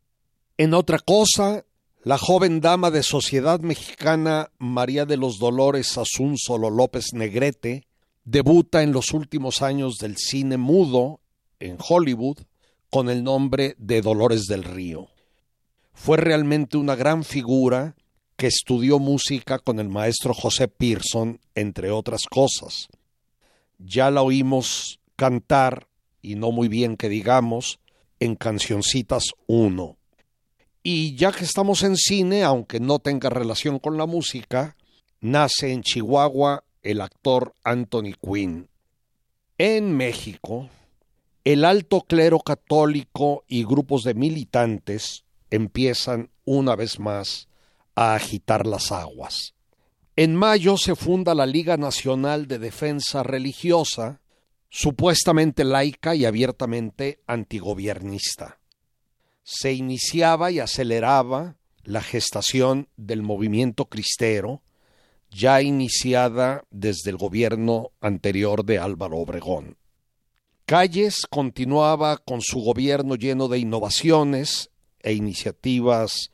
En 0.58 0.74
otra 0.74 1.00
cosa, 1.00 1.66
la 2.04 2.18
joven 2.18 2.62
dama 2.62 2.92
de 2.92 3.04
sociedad 3.04 3.60
mexicana 3.60 4.52
María 4.60 5.06
de 5.06 5.18
los 5.18 5.40
Dolores 5.40 5.98
Solo 6.36 6.70
López 6.70 7.08
Negrete 7.14 7.88
debuta 8.24 8.84
en 8.84 8.92
los 8.92 9.14
últimos 9.14 9.62
años 9.62 9.96
del 9.98 10.18
cine 10.18 10.58
mudo 10.58 11.22
en 11.60 11.78
Hollywood 11.86 12.38
con 12.90 13.10
el 13.10 13.24
nombre 13.24 13.76
de 13.80 14.02
Dolores 14.02 14.44
del 14.46 14.64
Río. 14.64 15.08
Fue 15.98 16.16
realmente 16.16 16.78
una 16.78 16.96
gran 16.96 17.26
figura 17.26 17.96
que 18.38 18.48
estudió 18.48 18.98
música 19.00 19.60
con 19.60 19.80
el 19.80 19.90
maestro 19.90 20.34
José 20.34 20.70
Pearson, 20.70 21.42
entre 21.54 21.92
otras 21.92 22.22
cosas. 22.30 22.88
Ya 23.80 24.10
la 24.10 24.22
oímos 24.22 25.00
cantar, 25.18 25.88
y 26.22 26.36
no 26.36 26.52
muy 26.52 26.70
bien 26.70 26.96
que 26.96 27.10
digamos, 27.10 27.80
en 28.20 28.36
Cancioncitas 28.36 29.34
1. 29.48 29.98
Y 30.84 31.16
ya 31.16 31.34
que 31.34 31.44
estamos 31.44 31.84
en 31.84 31.98
cine, 31.98 32.44
aunque 32.44 32.80
no 32.80 33.00
tenga 33.00 33.30
relación 33.30 33.80
con 33.80 33.98
la 33.98 34.06
música, 34.06 34.78
nace 35.20 35.74
en 35.74 35.82
Chihuahua 35.82 36.64
el 36.84 37.02
actor 37.02 37.54
Anthony 37.64 38.14
Quinn. 38.22 38.70
En 39.58 39.98
México, 39.98 40.70
el 41.44 41.66
alto 41.66 42.02
clero 42.02 42.40
católico 42.40 43.44
y 43.48 43.66
grupos 43.66 44.04
de 44.04 44.14
militantes 44.14 45.26
empiezan 45.50 46.30
una 46.46 46.76
vez 46.76 47.00
más 47.00 47.48
a 47.96 48.16
agitar 48.16 48.66
las 48.66 48.92
aguas. 48.92 49.54
En 50.16 50.36
mayo 50.36 50.78
se 50.78 50.96
funda 50.96 51.36
la 51.36 51.46
Liga 51.46 51.78
Nacional 51.78 52.48
de 52.48 52.60
Defensa 52.60 53.24
Religiosa, 53.24 54.22
supuestamente 54.70 55.64
laica 55.64 56.16
y 56.16 56.26
abiertamente 56.26 57.22
antigobiernista. 57.28 58.60
Se 59.44 59.74
iniciaba 59.74 60.52
y 60.52 60.60
aceleraba 60.60 61.58
la 61.84 62.02
gestación 62.02 62.90
del 62.98 63.22
movimiento 63.22 63.86
cristero, 63.86 64.62
ya 65.30 65.62
iniciada 65.62 66.66
desde 66.70 67.12
el 67.12 67.18
gobierno 67.18 67.92
anterior 68.02 68.66
de 68.66 68.80
Álvaro 68.80 69.18
Obregón. 69.18 69.78
Calles 70.66 71.26
continuaba 71.30 72.18
con 72.18 72.42
su 72.42 72.60
gobierno 72.60 73.16
lleno 73.16 73.48
de 73.48 73.60
innovaciones 73.60 74.70
e 75.08 75.14
iniciativas 75.14 76.32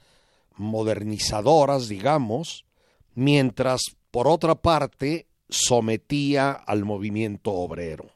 modernizadoras, 0.57 1.87
digamos, 1.87 2.65
mientras 3.13 3.81
por 4.09 4.27
otra 4.27 4.55
parte 4.55 5.27
sometía 5.47 6.51
al 6.51 6.83
movimiento 6.83 7.51
obrero. 7.51 8.09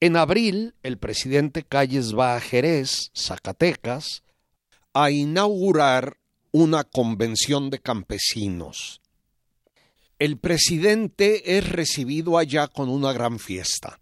En 0.00 0.16
abril, 0.16 0.74
el 0.82 0.96
presidente 0.96 1.64
Calles 1.64 2.16
va 2.16 2.34
a 2.34 2.40
Jerez, 2.40 3.10
Zacatecas, 3.14 4.22
a 4.94 5.10
inaugurar 5.10 6.16
una 6.50 6.84
convención 6.84 7.68
de 7.68 7.80
campesinos. 7.80 9.02
El 10.18 10.38
presidente 10.38 11.58
es 11.58 11.68
recibido 11.68 12.38
allá 12.38 12.68
con 12.68 12.88
una 12.88 13.12
gran 13.12 13.38
fiesta. 13.38 14.00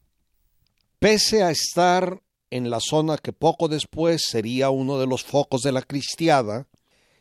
Pese 1.00 1.42
a 1.42 1.50
estar 1.50 2.22
en 2.50 2.70
la 2.70 2.78
zona 2.80 3.18
que 3.18 3.32
poco 3.32 3.68
después 3.68 4.22
sería 4.26 4.70
uno 4.70 4.98
de 4.98 5.06
los 5.06 5.24
focos 5.24 5.62
de 5.62 5.72
la 5.72 5.82
cristiada, 5.82 6.66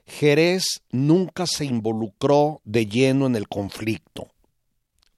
Jerez 0.06 0.64
nunca 0.92 1.46
se 1.48 1.66
involucró 1.66 2.62
de 2.64 2.86
lleno 2.86 3.26
en 3.26 3.36
el 3.36 3.48
conflicto. 3.48 4.28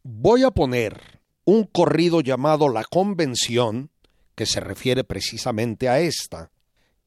Voy 0.04 0.44
a 0.44 0.52
poner 0.52 1.22
un 1.46 1.66
corrido 1.66 2.22
llamado 2.22 2.70
La 2.70 2.84
Convención, 2.84 3.90
que 4.36 4.46
se 4.46 4.60
refiere 4.60 5.04
precisamente 5.04 5.90
a 5.90 6.00
esta, 6.00 6.52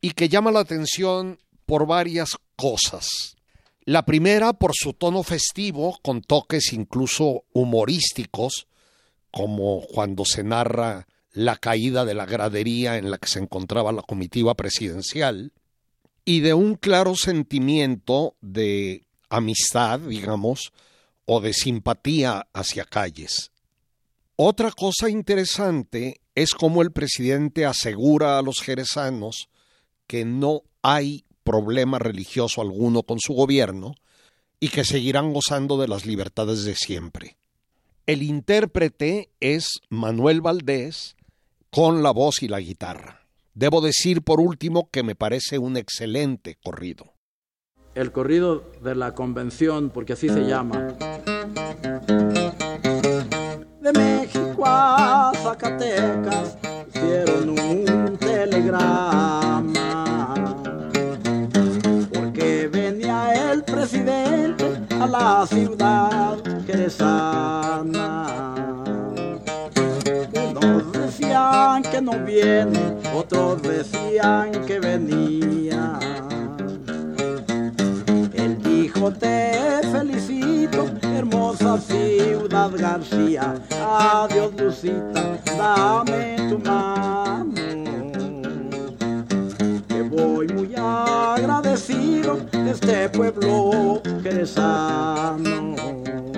y 0.00 0.12
que 0.12 0.28
llama 0.28 0.50
la 0.50 0.60
atención 0.60 1.38
por 1.66 1.86
varias 1.86 2.36
cosas. 2.56 3.36
La 3.84 4.04
primera 4.04 4.52
por 4.52 4.72
su 4.74 4.92
tono 4.92 5.22
festivo, 5.22 5.98
con 6.02 6.20
toques 6.22 6.72
incluso 6.72 7.44
humorísticos, 7.52 8.66
como 9.30 9.82
cuando 9.86 10.24
se 10.24 10.42
narra 10.42 11.06
la 11.32 11.56
caída 11.56 12.04
de 12.04 12.14
la 12.14 12.26
gradería 12.26 12.96
en 12.96 13.10
la 13.10 13.18
que 13.18 13.28
se 13.28 13.38
encontraba 13.38 13.92
la 13.92 14.02
comitiva 14.02 14.54
presidencial, 14.54 15.52
y 16.24 16.40
de 16.40 16.54
un 16.54 16.74
claro 16.74 17.14
sentimiento 17.14 18.36
de 18.40 19.04
amistad, 19.28 20.00
digamos, 20.00 20.72
o 21.24 21.40
de 21.40 21.52
simpatía 21.52 22.46
hacia 22.52 22.84
calles. 22.84 23.52
Otra 24.36 24.72
cosa 24.72 25.08
interesante 25.08 26.20
es 26.34 26.52
cómo 26.52 26.82
el 26.82 26.92
presidente 26.92 27.66
asegura 27.66 28.38
a 28.38 28.42
los 28.42 28.60
jerezanos 28.60 29.48
que 30.06 30.24
no 30.24 30.62
hay 30.82 31.24
problema 31.44 31.98
religioso 31.98 32.60
alguno 32.62 33.02
con 33.02 33.18
su 33.20 33.34
gobierno 33.34 33.94
y 34.58 34.68
que 34.68 34.84
seguirán 34.84 35.32
gozando 35.32 35.78
de 35.78 35.88
las 35.88 36.06
libertades 36.06 36.64
de 36.64 36.74
siempre. 36.74 37.36
El 38.06 38.22
intérprete 38.22 39.30
es 39.40 39.80
Manuel 39.88 40.40
Valdés 40.40 41.16
con 41.70 42.02
la 42.02 42.10
voz 42.10 42.42
y 42.42 42.48
la 42.48 42.60
guitarra. 42.60 43.20
Debo 43.54 43.80
decir 43.80 44.22
por 44.22 44.40
último 44.40 44.88
que 44.90 45.02
me 45.02 45.14
parece 45.14 45.58
un 45.58 45.76
excelente 45.76 46.56
corrido. 46.62 47.14
El 47.94 48.12
corrido 48.12 48.70
de 48.82 48.94
la 48.94 49.14
convención, 49.14 49.90
porque 49.90 50.12
así 50.14 50.28
se 50.28 50.46
llama. 50.46 50.94
De 53.80 53.92
México 53.92 54.62
a 54.64 55.32
Zacatecas 55.42 56.56
hicieron 56.88 57.50
un 57.50 58.16
telegrama. 58.18 60.04
Porque 62.12 62.68
venía 62.68 63.52
el 63.52 63.64
presidente 63.64 64.80
a 64.90 65.06
la 65.06 65.46
ciudad 65.46 66.38
que 66.64 66.88
que 72.00 72.06
no 72.06 72.24
viene, 72.24 72.96
otros 73.14 73.62
decían 73.62 74.52
que 74.66 74.80
venía. 74.80 75.98
Él 78.32 78.58
dijo 78.62 79.12
te 79.12 79.80
felicito, 79.92 80.86
hermosa 81.02 81.78
ciudad 81.78 82.70
García. 82.76 83.54
Adiós 83.82 84.52
Lucita, 84.56 85.38
dame 85.58 86.36
tu 86.48 86.58
mano. 86.58 87.54
Que 89.88 90.02
voy 90.02 90.48
muy 90.48 90.74
agradecido 90.76 92.38
de 92.50 92.70
este 92.70 93.08
pueblo 93.10 94.00
jerezano. 94.22 95.76
Adiós, 95.76 96.29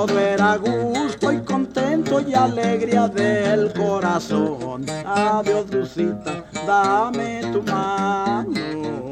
Todo 0.00 0.18
era 0.18 0.56
gusto 0.56 1.30
y 1.30 1.40
contento 1.42 2.22
y 2.22 2.32
alegría 2.32 3.06
del 3.06 3.70
corazón. 3.74 4.86
Adiós, 5.04 5.70
Lucita, 5.70 6.42
dame 6.66 7.42
tu 7.52 7.62
mano. 7.64 9.10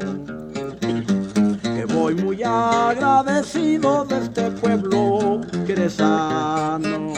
Que 1.61 1.85
voy 1.85 2.15
muy 2.15 2.41
agradecido 2.41 4.03
de 4.05 4.17
este 4.17 4.49
pueblo 4.49 5.41
jerezano. 5.67 7.13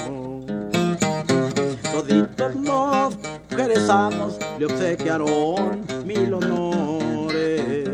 Toditos 1.94 2.56
los 2.56 3.18
jerezanos 3.56 4.38
le 4.60 4.66
obsequiaron 4.66 5.86
mil 6.06 6.34
honores. 6.34 7.88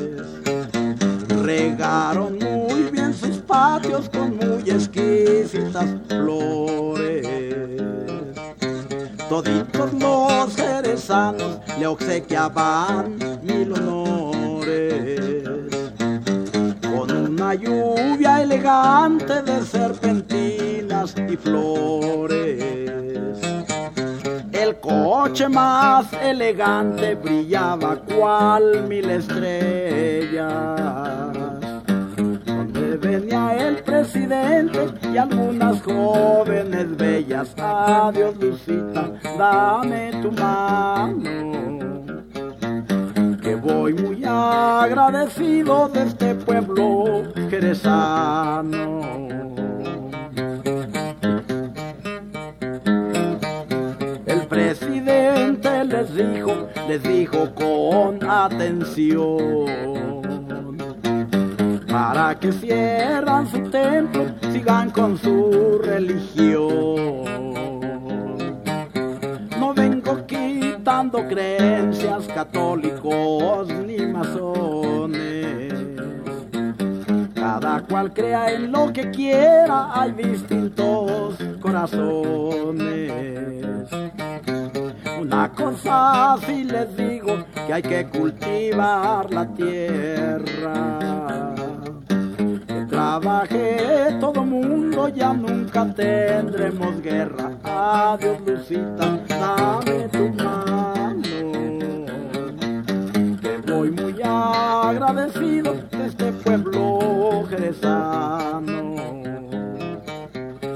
Regaron 1.44 2.37
con 4.12 4.38
muy 4.38 4.70
exquisitas 4.70 5.86
flores. 6.08 7.28
Toditos 9.30 9.94
los 9.94 10.56
jerezanos 10.56 11.60
le 11.80 11.88
obsequiaban 11.88 13.18
mil 13.44 13.72
honores 13.74 15.44
con 16.82 17.12
una 17.12 17.54
lluvia 17.54 18.42
elegante 18.42 19.42
de 19.42 19.62
serpentinas 19.64 21.16
y 21.30 21.38
flores. 21.38 22.64
El 24.52 24.78
coche 24.80 25.48
más 25.48 26.12
elegante 26.22 27.16
brillaba 27.16 27.96
cual 27.98 28.88
mil 28.88 29.10
estrellas. 29.10 30.58
Venía 33.20 33.68
el 33.68 33.78
presidente 33.78 34.94
y 35.12 35.18
algunas 35.18 35.82
jóvenes 35.82 36.96
bellas. 36.96 37.56
Adiós, 37.58 38.36
Lucita, 38.40 39.12
dame 39.40 40.12
tu 40.22 40.32
mano 40.34 41.26
que 43.42 43.56
voy 43.56 43.96
muy 43.96 44.24
agradecido 44.24 45.90
de 45.90 46.04
este 46.04 46.36
pueblo 46.36 47.24
jerezano. 47.50 49.02
El 54.28 54.48
presidente 54.48 55.86
les 55.86 56.14
dijo, 56.14 56.68
les 56.88 57.02
dijo 57.02 57.56
con 57.56 58.20
atención, 58.30 60.06
para 61.88 62.38
que 62.40 62.52
cierran 62.52 63.48
su 63.48 63.62
templo, 63.70 64.26
sigan 64.52 64.92
con 64.92 65.18
su 65.18 65.80
religión. 65.84 67.24
No 69.60 69.74
vengo 69.74 70.26
quitando 70.26 71.28
creencias 71.28 72.28
católicos 72.28 73.70
ni 73.86 74.06
masones. 74.06 75.74
Cada 77.34 77.82
cual 77.82 78.14
crea 78.14 78.52
en 78.52 78.72
lo 78.72 78.92
que 78.92 79.10
quiera, 79.12 79.90
hay 80.00 80.12
distintos 80.12 81.38
corazones. 81.62 83.12
Una 85.20 85.52
cosa 85.52 86.38
sí 86.46 86.64
les 86.66 86.96
digo, 86.96 87.46
que 87.66 87.74
hay 87.74 87.82
que 87.82 88.08
cultivar 88.08 89.32
la 89.32 89.46
tierra. 89.54 91.08
Que 93.08 93.14
ya 93.14 93.20
bajé 93.20 94.18
todo 94.20 94.44
mundo, 94.44 95.08
ya 95.08 95.32
nunca 95.32 95.86
tendremos 95.94 97.02
guerra. 97.02 97.52
Adiós, 97.64 98.38
Lucita, 98.46 99.18
dame 99.30 100.10
tu 100.10 100.30
mano. 100.44 101.16
Te 103.42 103.72
voy 103.72 103.92
muy 103.92 104.16
agradecido 104.22 105.76
de 105.90 106.06
este 106.06 106.34
pueblo 106.34 107.46
jerezano. 107.50 108.96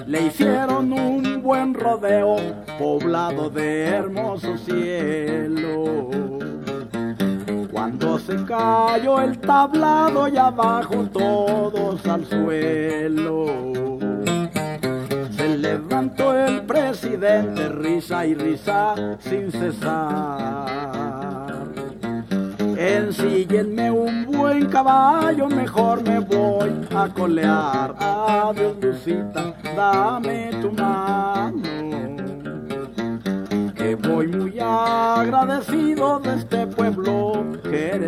Le 0.08 0.28
hicieron 0.28 0.94
un 0.94 1.42
buen 1.44 1.74
rodeo, 1.74 2.38
poblado 2.80 3.50
de 3.50 3.88
hermoso 3.88 4.58
cielo. 4.58 6.10
Cuando 7.82 8.20
se 8.20 8.36
cayó 8.46 9.20
el 9.22 9.40
tablado 9.40 10.28
y 10.28 10.38
abajo 10.38 10.98
todos 11.12 12.06
al 12.06 12.24
suelo. 12.28 13.98
Se 15.32 15.58
levantó 15.58 16.38
el 16.38 16.62
presidente, 16.62 17.70
risa 17.70 18.28
y 18.28 18.36
risa 18.36 19.18
sin 19.22 19.52
cesar. 19.52 20.68
Ensíguenme 22.78 23.90
un 23.90 24.28
buen 24.28 24.68
caballo, 24.68 25.48
mejor 25.48 26.04
me 26.04 26.20
voy 26.20 26.88
a 26.96 27.08
colear. 27.08 27.96
Adiós, 27.98 28.76
Lucita, 28.80 29.56
dame 29.76 30.52
tu 30.62 30.72
mano. 30.72 31.81
Voy 33.96 34.28
muy 34.28 34.58
agradecido 34.60 36.20
de 36.20 36.36
este 36.36 36.68
pueblo 36.68 37.44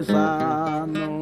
sano. 0.05 1.21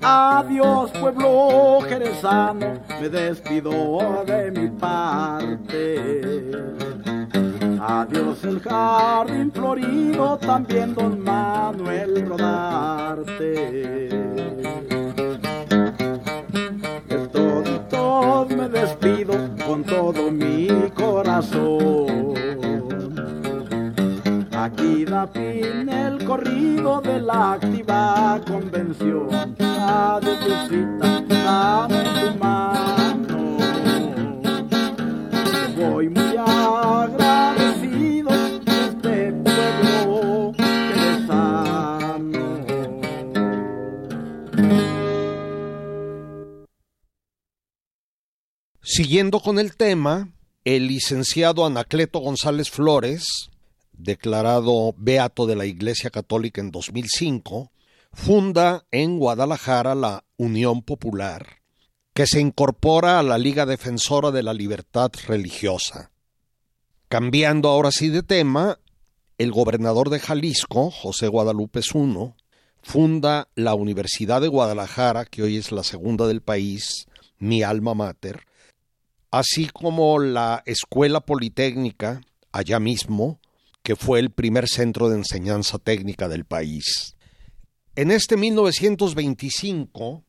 Adiós 0.00 0.90
pueblo 0.92 1.80
jerezano, 1.86 2.80
me 3.00 3.08
despido 3.08 4.24
de 4.26 4.50
mi 4.52 4.68
parte. 4.68 6.50
Adiós 7.80 8.44
el 8.44 8.60
jardín 8.60 9.52
florido, 9.52 10.38
también 10.38 10.94
don 10.94 11.20
Manuel 11.20 12.26
Rodarte. 12.26 14.08
Me 18.48 18.68
despido 18.68 19.34
con 19.66 19.84
todo 19.84 20.30
mi 20.30 20.68
corazón. 20.94 22.34
Aquí 24.52 25.04
da 25.04 25.26
fin 25.26 25.88
el 25.88 26.24
corrido 26.24 27.00
de 27.00 27.20
la 27.20 27.52
activa 27.52 28.40
convención. 28.46 29.28
Adiós, 29.60 30.38
Lucita, 30.46 31.22
dame 31.28 32.04
tu 32.20 32.38
mano. 32.38 32.67
Siguiendo 48.98 49.38
con 49.38 49.60
el 49.60 49.76
tema, 49.76 50.28
el 50.64 50.88
licenciado 50.88 51.64
Anacleto 51.64 52.18
González 52.18 52.68
Flores, 52.68 53.48
declarado 53.92 54.92
beato 54.98 55.46
de 55.46 55.54
la 55.54 55.66
Iglesia 55.66 56.10
Católica 56.10 56.60
en 56.60 56.72
2005, 56.72 57.70
funda 58.12 58.86
en 58.90 59.20
Guadalajara 59.20 59.94
la 59.94 60.24
Unión 60.36 60.82
Popular, 60.82 61.60
que 62.12 62.26
se 62.26 62.40
incorpora 62.40 63.20
a 63.20 63.22
la 63.22 63.38
Liga 63.38 63.66
Defensora 63.66 64.32
de 64.32 64.42
la 64.42 64.52
Libertad 64.52 65.12
Religiosa. 65.28 66.10
Cambiando 67.08 67.68
ahora 67.68 67.92
sí 67.92 68.08
de 68.08 68.24
tema, 68.24 68.80
el 69.38 69.52
gobernador 69.52 70.10
de 70.10 70.18
Jalisco, 70.18 70.90
José 70.90 71.28
Guadalupe 71.28 71.82
Zuno, 71.82 72.34
funda 72.82 73.46
la 73.54 73.76
Universidad 73.76 74.40
de 74.40 74.48
Guadalajara, 74.48 75.24
que 75.24 75.44
hoy 75.44 75.56
es 75.56 75.70
la 75.70 75.84
segunda 75.84 76.26
del 76.26 76.42
país, 76.42 77.06
mi 77.38 77.62
alma 77.62 77.94
mater, 77.94 78.48
así 79.30 79.68
como 79.68 80.18
la 80.18 80.62
Escuela 80.66 81.20
Politécnica, 81.20 82.20
allá 82.52 82.80
mismo, 82.80 83.40
que 83.82 83.96
fue 83.96 84.20
el 84.20 84.30
primer 84.30 84.68
centro 84.68 85.08
de 85.08 85.16
enseñanza 85.16 85.78
técnica 85.78 86.28
del 86.28 86.44
país. 86.44 87.16
En 87.96 88.10
este 88.10 88.36
1925 88.36 90.24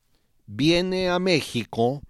viene 0.45 1.09
a 1.09 1.19
México 1.19 2.01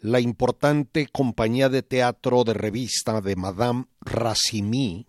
la 0.00 0.20
importante 0.20 1.06
compañía 1.06 1.68
de 1.68 1.82
teatro 1.82 2.44
de 2.44 2.54
revista 2.54 3.20
de 3.20 3.36
Madame 3.36 3.84
Racimi, 4.00 5.06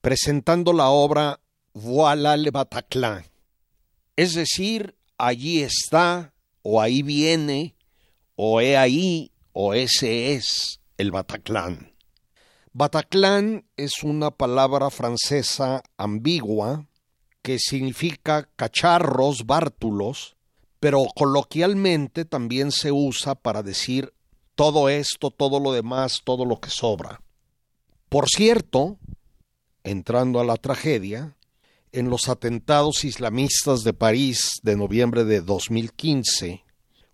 presentando 0.00 0.72
la 0.72 0.88
obra 0.88 1.40
Voilà 1.72 2.36
le 2.36 2.50
Bataclan, 2.50 3.24
es 4.16 4.34
decir, 4.34 4.96
allí 5.18 5.60
está, 5.60 6.32
o 6.62 6.80
ahí 6.80 7.02
viene, 7.02 7.74
o 8.34 8.60
he 8.60 8.76
ahí, 8.76 9.30
o 9.58 9.72
ese 9.72 10.34
es 10.34 10.80
el 10.98 11.10
Bataclan. 11.10 11.94
Bataclan 12.74 13.64
es 13.78 14.02
una 14.02 14.30
palabra 14.30 14.90
francesa 14.90 15.82
ambigua 15.96 16.86
que 17.40 17.58
significa 17.58 18.50
cacharros, 18.56 19.46
bártulos, 19.46 20.36
pero 20.78 21.06
coloquialmente 21.16 22.26
también 22.26 22.70
se 22.70 22.92
usa 22.92 23.34
para 23.34 23.62
decir 23.62 24.12
todo 24.56 24.90
esto, 24.90 25.30
todo 25.30 25.58
lo 25.58 25.72
demás, 25.72 26.20
todo 26.22 26.44
lo 26.44 26.60
que 26.60 26.68
sobra. 26.68 27.22
Por 28.10 28.28
cierto, 28.28 28.98
entrando 29.84 30.38
a 30.38 30.44
la 30.44 30.56
tragedia, 30.56 31.34
en 31.92 32.10
los 32.10 32.28
atentados 32.28 33.04
islamistas 33.04 33.84
de 33.84 33.94
París 33.94 34.60
de 34.62 34.76
noviembre 34.76 35.24
de 35.24 35.40
2015, 35.40 36.62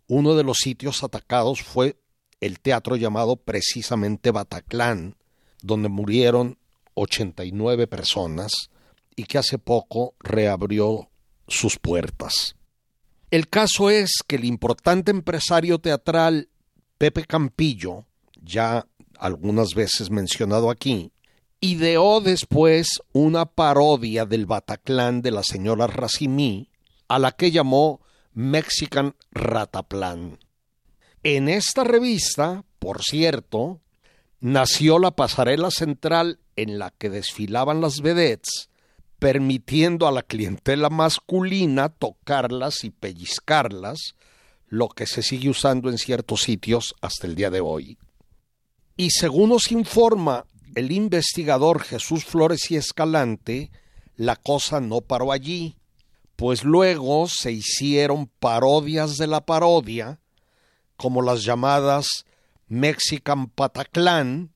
uno 0.08 0.34
de 0.34 0.42
los 0.42 0.58
sitios 0.58 1.04
atacados 1.04 1.62
fue 1.62 2.01
el 2.42 2.58
teatro 2.58 2.96
llamado 2.96 3.36
precisamente 3.36 4.32
Bataclan, 4.32 5.14
donde 5.62 5.88
murieron 5.88 6.58
89 6.94 7.86
personas 7.86 8.52
y 9.14 9.24
que 9.24 9.38
hace 9.38 9.58
poco 9.58 10.16
reabrió 10.18 11.08
sus 11.46 11.78
puertas. 11.78 12.56
El 13.30 13.48
caso 13.48 13.90
es 13.90 14.10
que 14.26 14.36
el 14.36 14.44
importante 14.44 15.12
empresario 15.12 15.78
teatral 15.78 16.48
Pepe 16.98 17.24
Campillo, 17.24 18.06
ya 18.42 18.88
algunas 19.18 19.74
veces 19.74 20.10
mencionado 20.10 20.68
aquí, 20.68 21.12
ideó 21.60 22.20
después 22.20 22.88
una 23.12 23.46
parodia 23.46 24.26
del 24.26 24.46
Bataclan 24.46 25.22
de 25.22 25.30
la 25.30 25.44
señora 25.44 25.86
Racimí, 25.86 26.70
a 27.06 27.20
la 27.20 27.30
que 27.30 27.52
llamó 27.52 28.00
Mexican 28.32 29.14
Rataplan. 29.30 30.40
En 31.24 31.48
esta 31.48 31.84
revista, 31.84 32.64
por 32.80 33.02
cierto, 33.02 33.80
nació 34.40 34.98
la 34.98 35.12
pasarela 35.12 35.70
central 35.70 36.40
en 36.56 36.80
la 36.80 36.90
que 36.90 37.10
desfilaban 37.10 37.80
las 37.80 38.00
vedettes, 38.00 38.70
permitiendo 39.20 40.08
a 40.08 40.12
la 40.12 40.22
clientela 40.22 40.90
masculina 40.90 41.90
tocarlas 41.90 42.82
y 42.82 42.90
pellizcarlas, 42.90 44.16
lo 44.66 44.88
que 44.88 45.06
se 45.06 45.22
sigue 45.22 45.48
usando 45.48 45.90
en 45.90 45.98
ciertos 45.98 46.42
sitios 46.42 46.94
hasta 47.00 47.28
el 47.28 47.36
día 47.36 47.50
de 47.50 47.60
hoy. 47.60 47.98
Y 48.96 49.10
según 49.10 49.50
nos 49.50 49.70
informa 49.70 50.46
el 50.74 50.90
investigador 50.90 51.82
Jesús 51.82 52.24
Flores 52.24 52.68
y 52.72 52.76
Escalante, 52.76 53.70
la 54.16 54.34
cosa 54.34 54.80
no 54.80 55.02
paró 55.02 55.30
allí, 55.30 55.76
pues 56.34 56.64
luego 56.64 57.28
se 57.28 57.52
hicieron 57.52 58.26
parodias 58.26 59.18
de 59.18 59.28
la 59.28 59.46
parodia, 59.46 60.18
como 61.02 61.20
las 61.20 61.42
llamadas 61.42 62.26
Mexican 62.68 63.48
Pataclan 63.48 64.52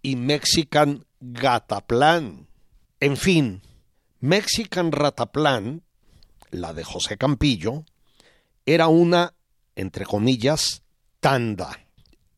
y 0.00 0.16
Mexican 0.16 1.04
Gataplan. 1.20 2.48
En 2.98 3.18
fin, 3.18 3.60
Mexican 4.18 4.90
Rataplan, 4.90 5.82
la 6.50 6.72
de 6.72 6.82
José 6.82 7.18
Campillo, 7.18 7.84
era 8.64 8.88
una, 8.88 9.34
entre 9.76 10.06
comillas, 10.06 10.80
tanda. 11.20 11.78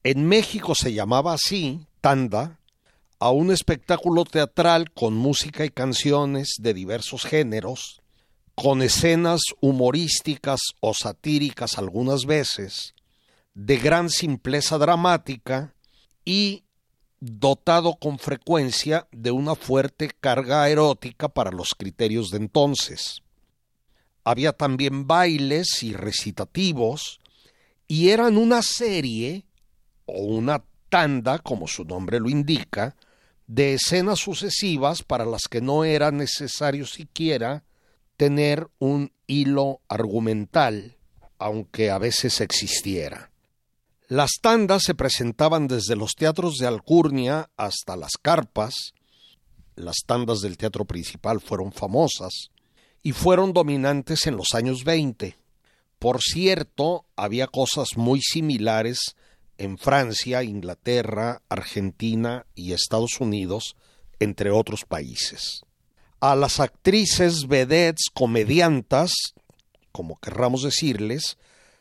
En 0.02 0.26
México 0.26 0.74
se 0.74 0.92
llamaba 0.92 1.34
así, 1.34 1.86
tanda, 2.00 2.58
a 3.20 3.30
un 3.30 3.52
espectáculo 3.52 4.24
teatral 4.24 4.90
con 4.90 5.14
música 5.14 5.64
y 5.64 5.70
canciones 5.70 6.54
de 6.58 6.74
diversos 6.74 7.22
géneros, 7.22 8.02
con 8.56 8.82
escenas 8.82 9.42
humorísticas 9.60 10.58
o 10.80 10.92
satíricas 10.92 11.78
algunas 11.78 12.26
veces, 12.26 12.93
de 13.54 13.76
gran 13.76 14.10
simpleza 14.10 14.78
dramática 14.78 15.74
y 16.24 16.64
dotado 17.20 17.94
con 17.94 18.18
frecuencia 18.18 19.06
de 19.12 19.30
una 19.30 19.54
fuerte 19.54 20.10
carga 20.20 20.68
erótica 20.68 21.28
para 21.28 21.50
los 21.50 21.74
criterios 21.74 22.30
de 22.30 22.38
entonces. 22.38 23.22
había 24.26 24.52
también 24.52 25.06
bailes 25.06 25.82
y 25.82 25.92
recitativos, 25.92 27.20
y 27.86 28.08
eran 28.08 28.38
una 28.38 28.62
serie 28.62 29.44
o 30.06 30.22
una 30.22 30.64
tanda, 30.88 31.38
como 31.38 31.68
su 31.68 31.84
nombre 31.84 32.20
lo 32.20 32.30
indica, 32.30 32.96
de 33.46 33.74
escenas 33.74 34.20
sucesivas 34.20 35.02
para 35.02 35.26
las 35.26 35.42
que 35.42 35.60
no 35.60 35.84
era 35.84 36.10
necesario 36.10 36.86
siquiera 36.86 37.64
tener 38.16 38.68
un 38.78 39.12
hilo 39.26 39.82
argumental, 39.88 40.96
aunque 41.38 41.90
a 41.90 41.98
veces 41.98 42.40
existiera. 42.40 43.30
Las 44.08 44.32
tandas 44.42 44.82
se 44.82 44.94
presentaban 44.94 45.66
desde 45.66 45.96
los 45.96 46.12
teatros 46.12 46.56
de 46.58 46.66
Alcurnia 46.66 47.48
hasta 47.56 47.96
las 47.96 48.12
carpas, 48.20 48.92
las 49.76 49.96
tandas 50.06 50.40
del 50.40 50.58
teatro 50.58 50.84
principal 50.84 51.40
fueron 51.40 51.72
famosas 51.72 52.50
y 53.02 53.12
fueron 53.12 53.54
dominantes 53.54 54.26
en 54.26 54.36
los 54.36 54.54
años 54.54 54.84
20. 54.84 55.38
Por 55.98 56.20
cierto, 56.20 57.06
había 57.16 57.46
cosas 57.46 57.96
muy 57.96 58.20
similares 58.20 59.16
en 59.56 59.78
Francia, 59.78 60.42
Inglaterra, 60.42 61.40
Argentina 61.48 62.44
y 62.54 62.72
Estados 62.72 63.20
Unidos, 63.20 63.74
entre 64.20 64.50
otros 64.50 64.84
países. 64.84 65.62
A 66.20 66.36
las 66.36 66.60
actrices, 66.60 67.46
vedettes, 67.48 68.10
comediantas, 68.12 69.12
como 69.92 70.16
querramos 70.20 70.62
decirles, 70.62 71.38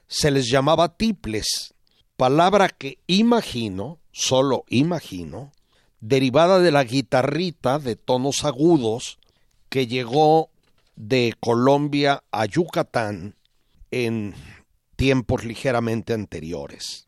se 0.08 0.32
les 0.32 0.50
llamaba 0.50 0.96
tiples, 0.96 1.73
palabra 2.18 2.70
que 2.70 3.00
imagino, 3.08 4.00
solo 4.12 4.66
imagino, 4.70 5.52
derivada 6.00 6.60
de 6.60 6.72
la 6.72 6.84
guitarrita 6.84 7.80
de 7.80 7.96
tonos 7.96 8.44
agudos 8.44 9.20
que 9.70 9.88
llegó 9.88 10.50
de 10.96 11.34
Colombia 11.40 12.24
a 12.32 12.46
Yucatán 12.46 13.36
en 13.92 14.36
tiempos 14.96 15.44
ligeramente 15.44 16.14
anteriores. 16.14 17.08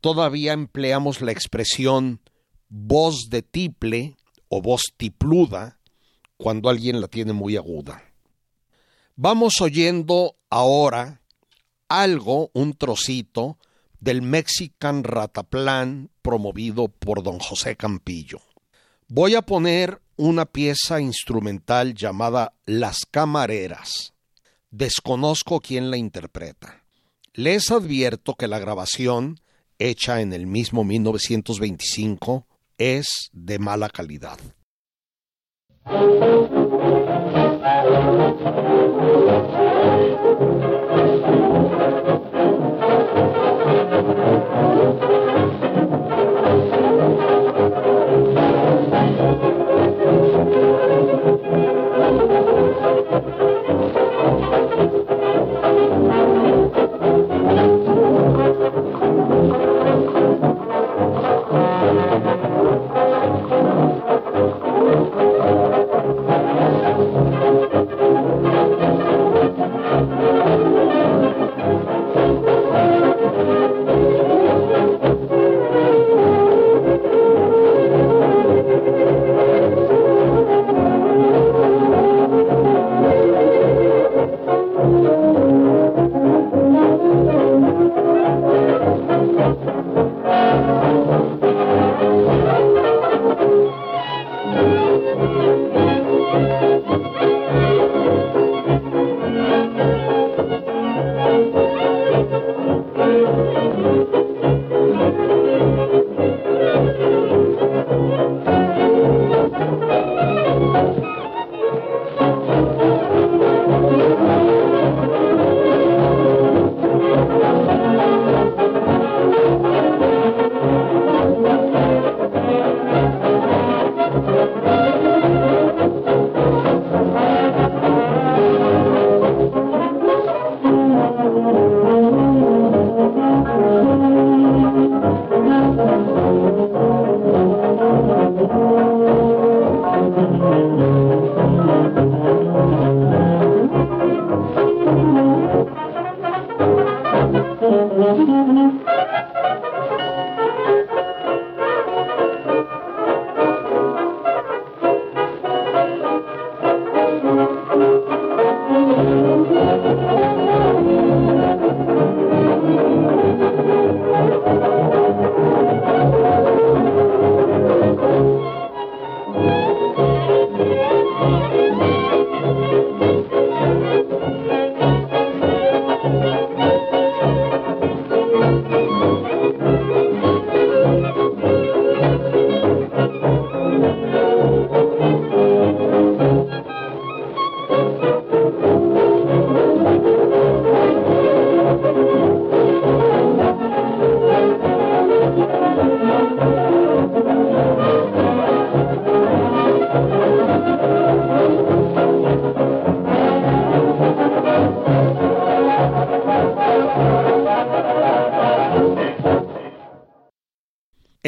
Todavía 0.00 0.52
empleamos 0.52 1.20
la 1.20 1.32
expresión 1.32 2.20
voz 2.68 3.28
de 3.30 3.42
tiple 3.42 4.16
o 4.48 4.62
voz 4.62 4.82
tipluda 4.96 5.78
cuando 6.36 6.68
alguien 6.68 7.00
la 7.00 7.08
tiene 7.08 7.32
muy 7.32 7.56
aguda. 7.56 8.02
Vamos 9.16 9.60
oyendo 9.60 10.36
ahora 10.50 11.22
algo, 11.88 12.50
un 12.52 12.74
trocito, 12.74 13.58
del 14.00 14.22
Mexican 14.22 15.04
Rataplan 15.04 16.10
promovido 16.22 16.88
por 16.88 17.22
don 17.22 17.38
José 17.38 17.76
Campillo. 17.76 18.40
Voy 19.08 19.34
a 19.34 19.42
poner 19.42 20.00
una 20.16 20.46
pieza 20.46 21.00
instrumental 21.00 21.94
llamada 21.94 22.54
Las 22.64 23.06
Camareras. 23.10 24.14
Desconozco 24.70 25.60
quién 25.60 25.90
la 25.90 25.96
interpreta. 25.96 26.82
Les 27.32 27.70
advierto 27.70 28.34
que 28.34 28.48
la 28.48 28.58
grabación, 28.58 29.40
hecha 29.78 30.20
en 30.20 30.32
el 30.32 30.46
mismo 30.46 30.84
1925, 30.84 32.46
es 32.78 33.30
de 33.32 33.58
mala 33.58 33.90
calidad. 33.90 34.38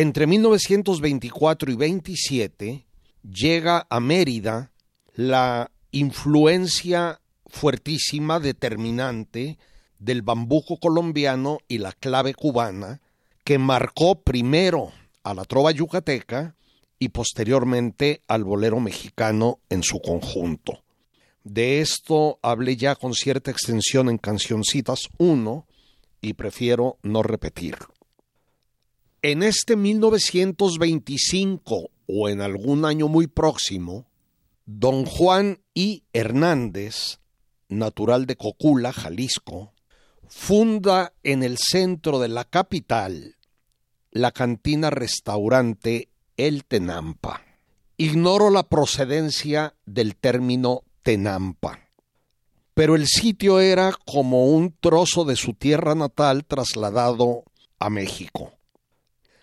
Entre 0.00 0.28
1924 0.28 1.72
y 1.72 1.74
27 1.74 2.86
llega 3.28 3.84
a 3.90 3.98
Mérida 3.98 4.70
la 5.12 5.72
influencia 5.90 7.20
fuertísima, 7.46 8.38
determinante 8.38 9.58
del 9.98 10.22
bambuco 10.22 10.78
colombiano 10.78 11.58
y 11.66 11.78
la 11.78 11.90
clave 11.90 12.32
cubana, 12.32 13.00
que 13.42 13.58
marcó 13.58 14.22
primero 14.22 14.92
a 15.24 15.34
la 15.34 15.44
trova 15.44 15.72
yucateca 15.72 16.54
y 17.00 17.08
posteriormente 17.08 18.22
al 18.28 18.44
bolero 18.44 18.78
mexicano 18.78 19.58
en 19.68 19.82
su 19.82 20.00
conjunto. 20.00 20.84
De 21.42 21.80
esto 21.80 22.38
hablé 22.42 22.76
ya 22.76 22.94
con 22.94 23.14
cierta 23.14 23.50
extensión 23.50 24.08
en 24.10 24.18
Cancioncitas 24.18 25.08
1 25.18 25.66
y 26.20 26.34
prefiero 26.34 26.98
no 27.02 27.24
repetir. 27.24 27.74
En 29.20 29.42
este 29.42 29.74
1925 29.74 31.90
o 32.06 32.28
en 32.28 32.40
algún 32.40 32.84
año 32.84 33.08
muy 33.08 33.26
próximo, 33.26 34.06
don 34.64 35.06
Juan 35.06 35.58
I. 35.74 36.04
Hernández, 36.12 37.18
natural 37.68 38.26
de 38.26 38.36
Cocula, 38.36 38.92
Jalisco, 38.92 39.72
funda 40.28 41.14
en 41.24 41.42
el 41.42 41.58
centro 41.58 42.20
de 42.20 42.28
la 42.28 42.44
capital 42.44 43.34
la 44.12 44.30
cantina 44.30 44.90
restaurante 44.90 46.10
El 46.36 46.64
Tenampa. 46.64 47.42
Ignoro 47.96 48.50
la 48.50 48.68
procedencia 48.68 49.74
del 49.84 50.14
término 50.14 50.84
Tenampa, 51.02 51.80
pero 52.72 52.94
el 52.94 53.08
sitio 53.08 53.58
era 53.58 53.92
como 54.06 54.46
un 54.46 54.76
trozo 54.78 55.24
de 55.24 55.34
su 55.34 55.54
tierra 55.54 55.96
natal 55.96 56.44
trasladado 56.44 57.42
a 57.80 57.90
México. 57.90 58.57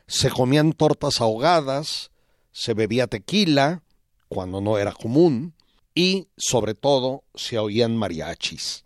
Se 0.08 0.30
comían 0.30 0.74
tortas 0.74 1.22
ahogadas, 1.22 2.12
se 2.52 2.74
bebía 2.74 3.08
tequila, 3.08 3.84
cuando 4.28 4.62
no 4.62 4.78
era 4.78 4.92
común, 4.92 5.54
y, 5.94 6.28
sobre 6.38 6.74
todo, 6.76 7.24
se 7.34 7.58
oían 7.58 7.96
mariachis. 7.96 8.86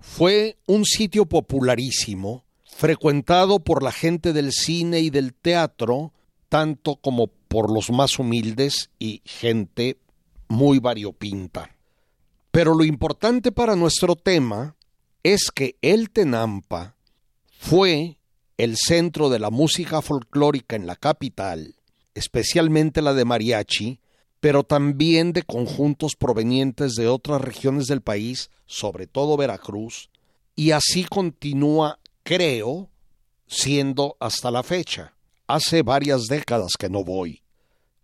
Fue 0.00 0.56
un 0.66 0.84
sitio 0.84 1.26
popularísimo, 1.26 2.44
frecuentado 2.64 3.60
por 3.60 3.82
la 3.82 3.92
gente 3.92 4.32
del 4.32 4.52
cine 4.52 5.00
y 5.00 5.10
del 5.10 5.34
teatro, 5.34 6.12
tanto 6.48 6.96
como 6.96 7.26
por 7.26 7.70
los 7.70 7.90
más 7.90 8.18
humildes 8.18 8.90
y 8.98 9.20
gente 9.24 9.98
muy 10.48 10.78
variopinta. 10.78 11.76
Pero 12.50 12.74
lo 12.74 12.84
importante 12.84 13.52
para 13.52 13.76
nuestro 13.76 14.16
tema 14.16 14.76
es 15.22 15.50
que 15.54 15.76
el 15.82 16.10
Tenampa 16.10 16.96
fue 17.58 18.18
el 18.60 18.76
centro 18.76 19.30
de 19.30 19.38
la 19.38 19.48
música 19.48 20.02
folclórica 20.02 20.76
en 20.76 20.86
la 20.86 20.94
capital, 20.94 21.76
especialmente 22.12 23.00
la 23.00 23.14
de 23.14 23.24
mariachi, 23.24 24.00
pero 24.38 24.64
también 24.64 25.32
de 25.32 25.44
conjuntos 25.44 26.14
provenientes 26.14 26.92
de 26.94 27.08
otras 27.08 27.40
regiones 27.40 27.86
del 27.86 28.02
país, 28.02 28.50
sobre 28.66 29.06
todo 29.06 29.38
Veracruz, 29.38 30.10
y 30.56 30.72
así 30.72 31.04
continúa, 31.04 32.00
creo, 32.22 32.90
siendo 33.46 34.18
hasta 34.20 34.50
la 34.50 34.62
fecha. 34.62 35.14
Hace 35.46 35.80
varias 35.80 36.26
décadas 36.26 36.72
que 36.78 36.90
no 36.90 37.02
voy. 37.02 37.42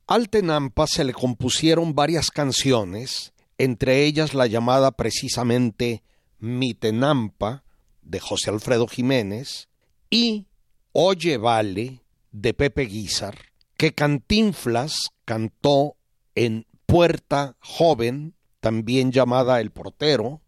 Al 0.06 0.30
Tenampa 0.30 0.86
se 0.86 1.04
le 1.04 1.12
compusieron 1.12 1.94
varias 1.94 2.30
canciones, 2.30 3.34
entre 3.58 4.04
ellas 4.04 4.32
la 4.32 4.46
llamada 4.46 4.90
precisamente 4.92 6.02
Mi 6.38 6.72
Tenampa, 6.72 7.62
de 8.00 8.20
José 8.20 8.48
Alfredo 8.48 8.86
Jiménez, 8.86 9.68
y 10.10 10.46
Oye 10.92 11.36
Vale, 11.36 12.02
de 12.32 12.54
Pepe 12.54 12.82
Guizar, 12.82 13.36
que 13.76 13.92
Cantinflas 13.92 15.10
cantó 15.24 15.96
en 16.34 16.66
Puerta 16.86 17.56
Joven, 17.60 18.34
también 18.60 19.12
llamada 19.12 19.60
El 19.60 19.70
Portero, 19.70 20.40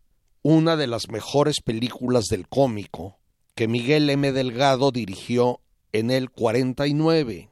una 0.42 0.76
de 0.76 0.86
las 0.86 1.08
mejores 1.08 1.56
películas 1.64 2.26
del 2.26 2.48
cómico 2.48 3.18
que 3.58 3.66
Miguel 3.66 4.08
M. 4.08 4.30
Delgado 4.30 4.92
dirigió 4.92 5.60
en 5.92 6.12
el 6.12 6.30
49. 6.30 7.50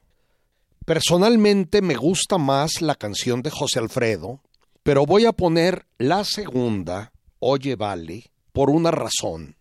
Personalmente 0.85 1.83
me 1.83 1.97
gusta 1.97 2.39
más 2.39 2.81
la 2.81 2.95
canción 2.95 3.43
de 3.43 3.51
José 3.51 3.81
Alfredo, 3.81 4.41
pero 4.85 5.05
voy 5.05 5.27
a 5.27 5.33
poner 5.33 5.85
la 5.99 6.23
segunda, 6.23 7.13
Oye 7.41 7.75
Vale, 7.75 8.31
por 8.53 8.71
una 8.71 8.93
razón. 8.93 9.56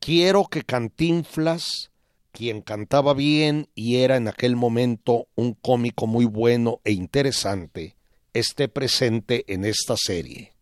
Quiero 0.00 0.46
que 0.46 0.62
Cantinflas, 0.62 1.90
quien 2.32 2.62
cantaba 2.62 3.14
bien 3.14 3.68
y 3.74 3.96
era 3.96 4.16
en 4.16 4.28
aquel 4.28 4.56
momento 4.56 5.26
un 5.34 5.54
cómico 5.54 6.06
muy 6.06 6.24
bueno 6.24 6.80
e 6.84 6.92
interesante, 6.92 7.96
esté 8.32 8.68
presente 8.68 9.44
en 9.52 9.64
esta 9.64 9.96
serie. 9.96 10.54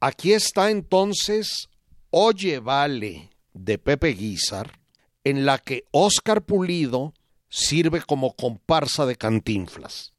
Aquí 0.00 0.32
está 0.32 0.70
entonces 0.70 1.68
Oye 2.10 2.60
Vale 2.60 3.30
de 3.54 3.78
Pepe 3.78 4.14
Guizar, 4.14 4.78
en 5.24 5.44
la 5.46 5.58
que 5.58 5.84
Óscar 5.90 6.42
Pulido 6.42 7.12
sirve 7.48 8.02
como 8.02 8.34
comparsa 8.34 9.06
de 9.06 9.16
Cantinflas. 9.16 10.13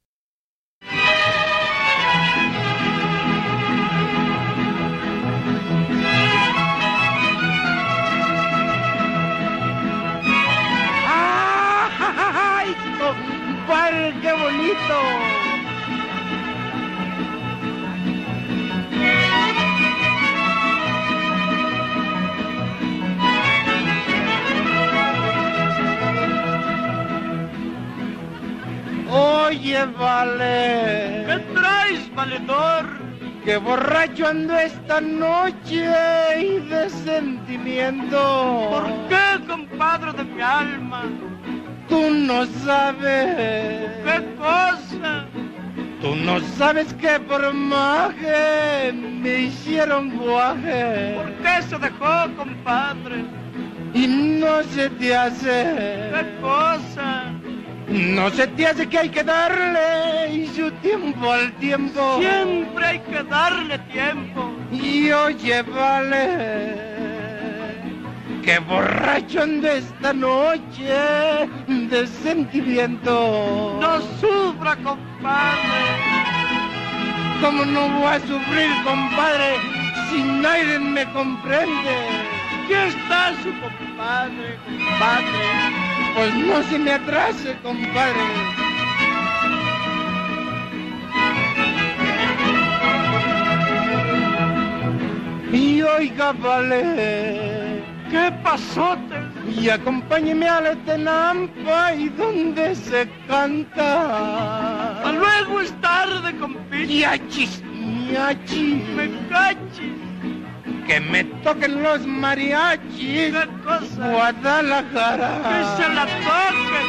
Oye, 29.10 29.86
vale. 29.98 31.24
¿Qué 31.28 31.40
traes, 31.54 32.16
valedor? 32.16 32.86
Que 33.46 33.58
borracho 33.58 34.28
ando 34.28 34.58
esta 34.58 35.00
noche 35.00 35.86
y 36.40 36.60
de 36.68 36.90
sentimiento. 36.90 38.68
¿Por 38.72 38.86
qué, 39.08 39.46
compadre 39.48 40.14
de 40.14 40.24
mi 40.24 40.42
alma? 40.42 41.04
Tú 41.90 42.10
no 42.12 42.46
sabes. 42.66 43.90
¿Qué 44.04 44.36
cosa? 44.38 45.26
Tú 46.02 46.16
no 46.16 46.40
sabes 46.58 46.94
que 46.96 47.20
por 47.20 47.54
maje 47.54 48.94
me 48.94 49.40
hicieron 49.44 50.18
guaje. 50.18 51.16
¿Por 51.16 51.32
qué 51.44 51.62
se 51.68 51.78
dejó, 51.78 52.36
compadre? 52.36 53.26
Y 53.94 54.08
no 54.08 54.64
se 54.64 54.90
te 54.90 55.16
hace. 55.16 55.64
¿Qué 56.14 56.42
cosa? 56.42 57.32
No 57.88 58.30
se 58.32 58.48
te 58.48 58.66
hace 58.68 58.88
que 58.90 58.98
hay 58.98 59.10
que 59.10 59.24
darle 59.24 60.34
y 60.34 60.48
su 60.48 60.72
tiempo 60.82 61.32
al 61.32 61.52
tiempo. 61.54 62.18
Siempre 62.20 62.86
hay 62.86 63.00
que 63.00 63.24
darle 63.24 63.78
tiempo. 63.80 64.52
Y 64.72 65.12
oye, 65.12 65.62
vale, 65.62 66.95
que 68.46 68.60
borracho 68.60 69.42
ando 69.42 69.68
esta 69.68 70.14
noche 70.14 70.94
de 71.68 72.06
sentimiento. 72.06 73.80
No 73.82 74.00
sufra, 74.22 74.76
compadre. 74.76 75.82
¿Cómo 77.42 77.66
no 77.66 77.90
voy 77.90 78.06
a 78.06 78.20
sufrir, 78.20 78.70
compadre, 78.84 79.56
si 80.10 80.22
nadie 80.22 80.78
me 80.78 81.12
comprende? 81.12 81.96
Aquí 82.64 82.74
está 82.74 83.34
su 83.42 83.52
compadre, 83.60 84.60
compadre. 84.64 85.42
Pues 86.16 86.34
no 86.36 86.64
se 86.70 86.78
me 86.78 86.92
atrase, 86.92 87.58
compadre. 87.64 88.26
Y 95.52 95.82
oiga, 95.82 96.34
vale, 96.34 97.45
¿qué 98.10 98.32
pasó? 98.44 98.98
Y 99.48 99.70
acompáñeme 99.70 100.48
a 100.48 100.62
la 100.62 100.76
Tenampa 100.76 101.94
y 101.94 102.10
donde 102.10 102.76
se 102.76 103.10
canta. 103.28 105.02
A 105.02 105.12
luego 105.12 105.62
es 105.62 105.72
tarde, 105.82 106.36
compito. 106.38 106.92
Yachis, 106.92 107.64
yachis. 108.12 108.88
Me 108.96 109.10
cachis. 109.30 109.94
Que 110.88 111.00
me 111.00 111.24
toquen 111.44 111.82
los 111.82 112.06
mariachis. 112.06 113.34
¿Qué 113.34 113.48
cosa? 113.64 114.10
Guadalajara. 114.12 115.42
Que 115.50 115.84
se 115.84 115.90
la 115.94 116.06
toquen. 116.06 116.88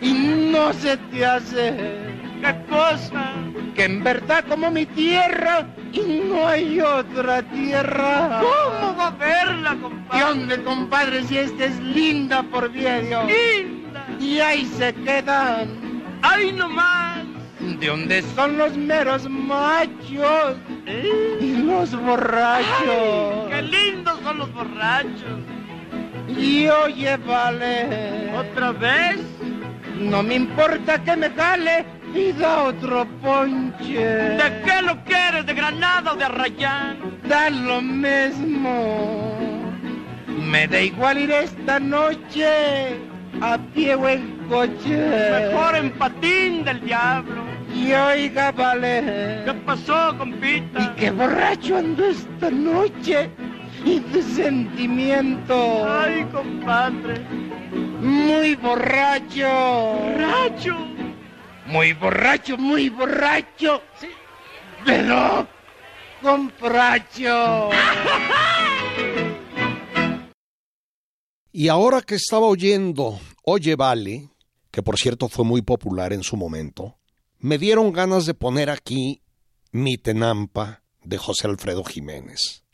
Y 0.00 0.12
no 0.52 0.72
se 0.74 0.96
te 0.96 1.26
hace. 1.26 2.11
¿Qué 2.42 2.56
cosa? 2.68 3.34
Que 3.76 3.84
en 3.84 4.02
verdad 4.02 4.44
como 4.48 4.68
mi 4.68 4.84
tierra 4.84 5.64
y 5.92 6.22
no 6.28 6.48
hay 6.48 6.80
otra 6.80 7.40
tierra. 7.42 8.40
¿Cómo 8.40 8.96
va 8.96 9.06
a 9.06 9.10
verla, 9.12 9.76
compadre? 9.80 10.18
¿Y 10.18 10.20
dónde, 10.20 10.62
compadre, 10.64 11.22
si 11.22 11.38
esta 11.38 11.66
es 11.66 11.78
linda 11.78 12.42
por 12.42 12.68
medio? 12.72 13.22
Linda. 13.22 14.04
Y 14.18 14.40
ahí 14.40 14.66
se 14.66 14.92
quedan. 14.92 16.02
¡Ay, 16.22 16.52
no 16.52 16.68
más! 16.68 17.22
¿De 17.60 17.86
dónde 17.86 18.22
son 18.34 18.58
los 18.58 18.76
meros 18.76 19.28
machos? 19.28 20.56
¿Eh? 20.86 21.38
Y 21.40 21.58
los 21.58 21.94
borrachos. 21.94 22.66
Ay, 22.82 23.50
¡Qué 23.50 23.62
lindos 23.62 24.18
son 24.24 24.38
los 24.38 24.52
borrachos! 24.52 25.38
Y 26.28 26.66
oye, 26.66 27.16
vale. 27.18 28.32
¿Otra 28.36 28.72
vez? 28.72 29.20
No 30.00 30.24
me 30.24 30.34
importa 30.34 31.00
que 31.04 31.14
me 31.14 31.30
jale 31.30 32.01
y 32.14 32.32
da 32.32 32.64
otro 32.64 33.06
ponche. 33.22 33.98
¿De 33.98 34.62
qué 34.64 34.82
lo 34.82 35.02
quieres? 35.04 35.46
¿De 35.46 35.54
Granada 35.54 36.12
o 36.12 36.16
de 36.16 36.24
Arrayán? 36.24 36.98
Da 37.28 37.50
lo 37.50 37.80
mismo. 37.80 39.38
Me 40.26 40.66
da 40.66 40.80
igual 40.80 41.18
ir 41.18 41.30
esta 41.30 41.80
noche 41.80 42.96
a 43.40 43.58
pie 43.74 43.94
o 43.94 44.08
en 44.08 44.36
coche. 44.48 44.96
Mejor 45.50 45.76
en 45.76 45.90
patín 45.92 46.64
del 46.64 46.80
diablo. 46.84 47.42
Y 47.74 47.92
oiga, 47.92 48.52
vale. 48.52 49.42
¿Qué 49.44 49.54
pasó, 49.64 50.16
compita? 50.18 50.80
Y 50.82 51.00
qué 51.00 51.10
borracho 51.10 51.78
ando 51.78 52.04
esta 52.04 52.50
noche. 52.50 53.30
Y 53.84 53.98
de 53.98 54.22
sentimiento. 54.22 55.86
Ay, 55.90 56.24
compadre. 56.32 57.20
Muy 58.00 58.54
borracho. 58.56 59.48
¿Borracho? 59.48 60.91
Muy 61.72 61.94
borracho, 61.94 62.58
muy 62.58 62.90
borracho. 62.90 63.80
Sí. 63.98 64.08
Pero 64.84 65.48
compracho. 66.20 67.70
Y 71.54 71.68
ahora 71.68 72.00
que 72.00 72.14
estaba 72.14 72.46
oyendo 72.46 73.20
Oye 73.44 73.76
Vale, 73.76 74.30
que 74.70 74.82
por 74.82 74.96
cierto 74.96 75.28
fue 75.28 75.44
muy 75.44 75.60
popular 75.60 76.14
en 76.14 76.22
su 76.22 76.38
momento, 76.38 76.96
me 77.38 77.58
dieron 77.58 77.92
ganas 77.92 78.24
de 78.24 78.32
poner 78.32 78.70
aquí 78.70 79.20
Mi 79.70 79.98
Tenampa 79.98 80.82
de 81.04 81.18
José 81.18 81.48
Alfredo 81.48 81.84
Jiménez. 81.84 82.64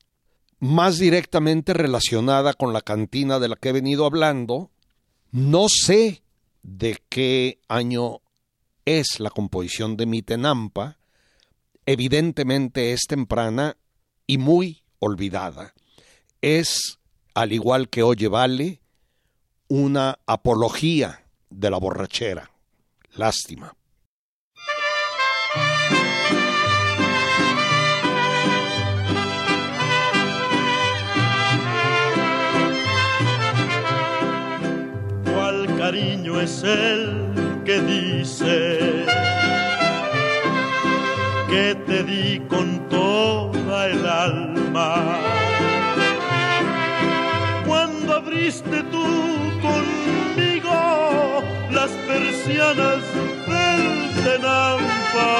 Más 0.61 0.99
directamente 0.99 1.72
relacionada 1.74 2.55
con 2.55 2.72
la 2.72 2.80
cantina 2.80 3.40
de 3.40 3.49
la 3.49 3.57
que 3.57 3.70
he 3.70 3.72
venido 3.72 4.07
hablando, 4.07 4.70
no 5.32 5.66
sé 5.68 6.22
de 6.62 7.03
qué 7.09 7.61
año 7.66 8.20
es 8.97 9.20
la 9.20 9.28
composición 9.28 9.99
de 9.99 10.07
Mi 10.07 10.22
Tenampa, 10.22 10.97
evidentemente 11.84 12.95
es 12.95 13.03
temprana 13.07 13.76
y 14.26 14.39
muy 14.39 14.82
olvidada. 14.99 15.74
Es 16.41 16.99
al 17.34 17.53
igual 17.53 17.91
que 17.91 18.03
Oye 18.03 18.28
Vale, 18.28 18.80
una 19.68 20.18
apología 20.26 21.26
de 21.51 21.70
la 21.70 21.76
borrachera. 21.76 22.51
Lástima. 23.12 23.74
¿Cuál 35.24 35.76
cariño 35.76 36.41
es 36.41 36.62
el 36.62 37.38
dice 37.81 39.07
que 41.49 41.74
te 41.87 42.03
di 42.05 42.41
con 42.49 42.89
toda 42.89 43.89
el 43.89 44.07
alma? 44.07 45.29
abriste 48.18 48.83
tú 48.91 49.07
conmigo 49.62 51.43
las 51.70 51.91
persianas 52.07 53.03
del 53.47 54.24
Tenampa. 54.24 55.31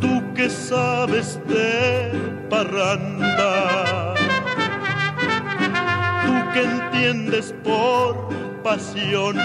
Tú 0.00 0.22
que 0.34 0.50
sabes 0.50 1.38
de 1.46 2.12
parranda, 2.48 4.14
tú 6.24 6.34
que 6.52 6.62
entiendes 6.62 7.54
por 7.62 8.30
pasiones, 8.62 9.44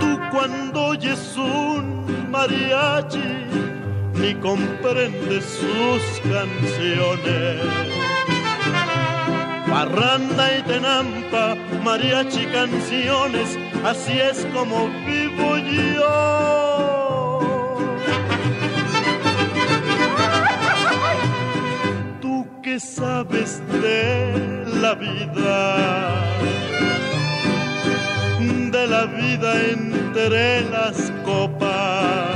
tú 0.00 0.20
cuando 0.30 0.86
oyes 0.86 1.36
un 1.36 2.30
mariachi 2.30 3.46
ni 4.14 4.34
comprende 4.34 5.40
sus 5.40 6.02
canciones. 6.32 7.60
Parranda 9.68 10.58
y 10.58 10.62
tenampa, 10.62 11.56
mariachi 11.82 12.46
canciones, 12.46 13.58
así 13.84 14.18
es 14.18 14.46
como 14.54 14.88
vivo 15.06 15.58
yo. 15.58 16.93
Sabes 22.80 23.60
de 23.82 24.66
la 24.80 24.94
vida, 24.94 25.76
de 28.70 28.86
la 28.86 29.06
vida 29.06 29.60
entre 29.70 30.62
las 30.70 31.12
copas 31.24 32.34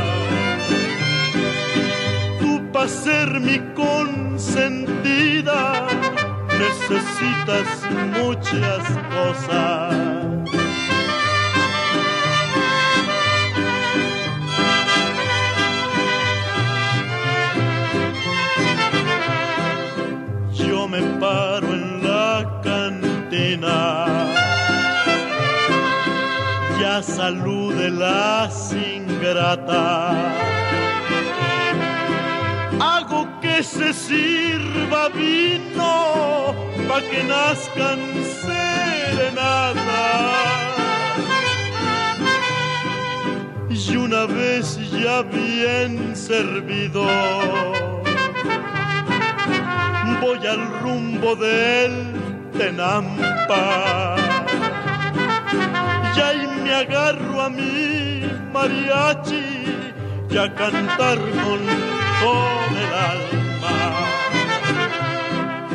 para 2.72 2.89
ser 2.89 3.41
mi 3.41 3.59
consentida 3.74 5.86
necesitas 6.59 7.68
muchas 8.20 8.84
cosas. 9.11 10.18
Ya 26.81 27.03
salude 27.03 27.91
las 27.91 28.73
ingratas 28.73 30.49
hago 32.81 33.27
que 33.41 33.63
se 33.63 33.93
sirva 33.93 35.09
vino 35.09 36.55
pa' 36.89 37.03
que 37.11 37.23
nazcan 37.25 37.99
serenatas. 38.45 39.79
Y 43.71 43.97
una 43.97 44.27
vez 44.27 44.79
ya 44.91 45.23
bien 45.23 46.15
servido, 46.15 47.07
voy 50.21 50.47
al 50.47 50.81
rumbo 50.81 51.35
del 51.37 52.28
Tenampa. 52.59 54.17
Y 56.17 56.21
ahí 56.21 56.47
me 56.65 56.75
agarro 56.75 57.43
a 57.43 57.49
mi 57.49 58.29
mariachi 58.53 59.47
y 60.29 60.37
a 60.37 60.53
cantar 60.57 61.19
con 61.19 61.61
con 62.21 62.71
el 62.85 62.93
alma. 63.13 63.77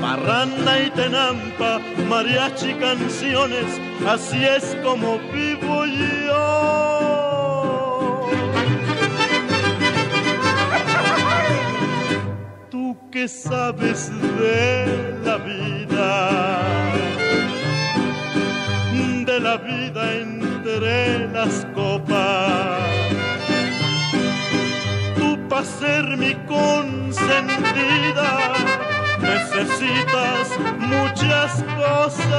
Parranda 0.02 0.82
y 0.82 0.90
tenampa, 0.90 1.80
mariachi 2.10 2.74
canciones, 2.74 3.80
así 4.06 4.44
es 4.44 4.76
como 4.84 5.20
vivo 5.32 5.86
yo. 5.86 6.93
Que 13.14 13.28
sabes 13.28 14.09
de 14.39 15.20
la 15.24 15.38
vida, 15.38 16.64
de 19.26 19.39
la 19.39 19.57
vida 19.57 20.16
entre 20.16 21.28
las 21.28 21.64
copas 21.76 22.82
para 25.47 25.64
ser 25.64 26.18
mi 26.18 26.34
consentida 26.47 28.53
necesitas 29.22 30.49
muchas 30.80 31.64
cosas. 31.78 32.32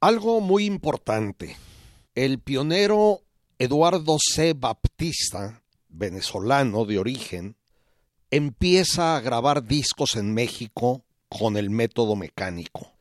Algo 0.00 0.40
muy 0.40 0.64
importante. 0.64 1.56
El 2.16 2.40
pionero 2.40 3.20
Eduardo 3.60 4.18
C. 4.18 4.54
Baptista, 4.54 5.61
venezolano 5.92 6.84
de 6.84 6.98
origen, 6.98 7.56
empieza 8.30 9.16
a 9.16 9.20
grabar 9.20 9.64
discos 9.64 10.16
en 10.16 10.34
México 10.34 11.04
con 11.28 11.56
el 11.56 11.70
método 11.70 12.16
mecánico. 12.16 12.92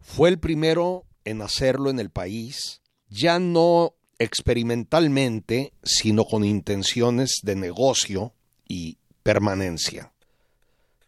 Fue 0.00 0.28
el 0.28 0.38
primero 0.38 1.04
en 1.24 1.42
hacerlo 1.42 1.90
en 1.90 1.98
el 1.98 2.10
país, 2.10 2.80
ya 3.08 3.38
no 3.38 3.94
experimentalmente, 4.18 5.72
sino 5.82 6.24
con 6.24 6.44
intenciones 6.44 7.40
de 7.42 7.56
negocio 7.56 8.32
y 8.68 8.98
permanencia. 9.22 10.12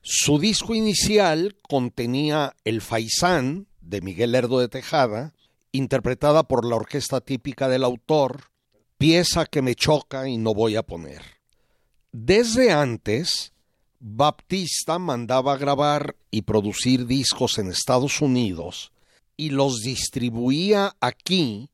Su 0.02 0.38
disco 0.38 0.74
inicial 0.74 1.56
contenía 1.68 2.56
El 2.64 2.80
Faisán 2.80 3.66
de 3.80 4.00
Miguel 4.00 4.32
Lerdo 4.32 4.58
de 4.58 4.68
Tejada, 4.68 5.34
interpretada 5.72 6.44
por 6.44 6.64
la 6.64 6.76
orquesta 6.76 7.20
típica 7.20 7.68
del 7.68 7.84
autor, 7.84 8.50
pieza 8.98 9.46
que 9.46 9.62
me 9.62 9.74
choca 9.74 10.28
y 10.28 10.36
no 10.36 10.52
voy 10.52 10.76
a 10.76 10.82
poner. 10.82 11.22
Desde 12.12 12.72
antes, 12.72 13.52
Baptista 14.00 14.98
mandaba 14.98 15.56
grabar 15.56 16.16
y 16.30 16.42
producir 16.42 17.06
discos 17.06 17.58
en 17.58 17.68
Estados 17.68 18.20
Unidos 18.20 18.92
y 19.36 19.50
los 19.50 19.80
distribuía 19.80 20.96
aquí 21.00 21.70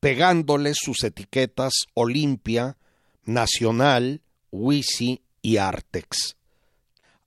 pegándoles 0.00 0.76
sus 0.80 1.02
etiquetas 1.04 1.72
Olimpia, 1.94 2.76
Nacional, 3.24 4.20
Wisi 4.50 5.22
y 5.42 5.56
Artex. 5.56 6.36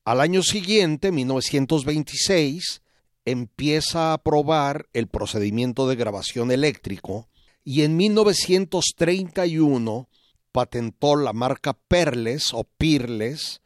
Al 0.05 0.21
año 0.21 0.43
siguiente, 0.43 1.11
1926, 1.11 2.81
empieza 3.25 4.13
a 4.13 4.17
probar 4.17 4.87
el 4.93 5.07
procedimiento 5.07 5.87
de 5.87 5.95
grabación 5.95 6.51
eléctrico 6.51 7.28
y 7.70 7.84
en 7.84 7.95
1931 7.97 10.09
patentó 10.51 11.15
la 11.15 11.34
marca 11.34 11.74
Perles 11.74 12.47
o 12.51 12.63
Pirles, 12.63 13.61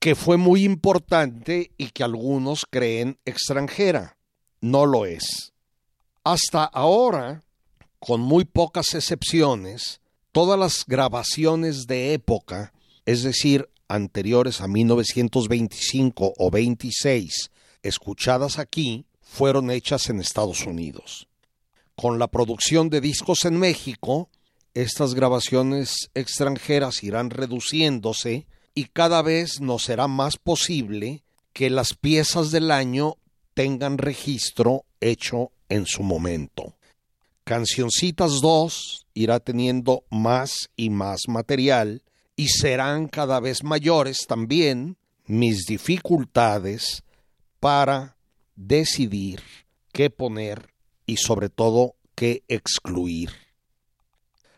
que 0.00 0.16
fue 0.16 0.38
muy 0.38 0.64
importante 0.64 1.70
y 1.78 1.90
que 1.90 2.02
algunos 2.02 2.66
creen 2.68 3.20
extranjera. 3.24 4.16
No 4.60 4.86
lo 4.86 5.06
es. 5.06 5.52
Hasta 6.24 6.64
ahora, 6.64 7.44
con 8.00 8.20
muy 8.20 8.44
pocas 8.44 8.92
excepciones, 8.92 10.00
todas 10.32 10.58
las 10.58 10.84
grabaciones 10.84 11.86
de 11.86 12.12
época, 12.12 12.72
es 13.06 13.22
decir, 13.22 13.70
anteriores 13.86 14.62
a 14.62 14.66
1925 14.66 16.32
o 16.36 16.50
26, 16.50 17.52
escuchadas 17.84 18.58
aquí, 18.58 19.06
fueron 19.20 19.70
hechas 19.70 20.10
en 20.10 20.18
Estados 20.18 20.66
Unidos. 20.66 21.28
Con 21.96 22.18
la 22.18 22.28
producción 22.28 22.90
de 22.90 23.00
discos 23.00 23.44
en 23.44 23.58
México, 23.58 24.28
estas 24.74 25.14
grabaciones 25.14 26.10
extranjeras 26.14 27.04
irán 27.04 27.30
reduciéndose 27.30 28.46
y 28.74 28.84
cada 28.86 29.22
vez 29.22 29.60
nos 29.60 29.84
será 29.84 30.08
más 30.08 30.36
posible 30.36 31.22
que 31.52 31.70
las 31.70 31.94
piezas 31.94 32.50
del 32.50 32.72
año 32.72 33.16
tengan 33.54 33.98
registro 33.98 34.84
hecho 35.00 35.52
en 35.68 35.86
su 35.86 36.02
momento. 36.02 36.74
Cancioncitas 37.44 38.40
2 38.40 39.06
irá 39.14 39.38
teniendo 39.38 40.04
más 40.10 40.70
y 40.76 40.90
más 40.90 41.20
material 41.28 42.02
y 42.34 42.48
serán 42.48 43.06
cada 43.06 43.38
vez 43.38 43.62
mayores 43.62 44.26
también 44.26 44.96
mis 45.26 45.66
dificultades 45.66 47.04
para 47.60 48.16
decidir 48.56 49.40
qué 49.92 50.10
poner 50.10 50.73
y 51.06 51.16
sobre 51.16 51.48
todo 51.48 51.96
qué 52.14 52.44
excluir. 52.48 53.30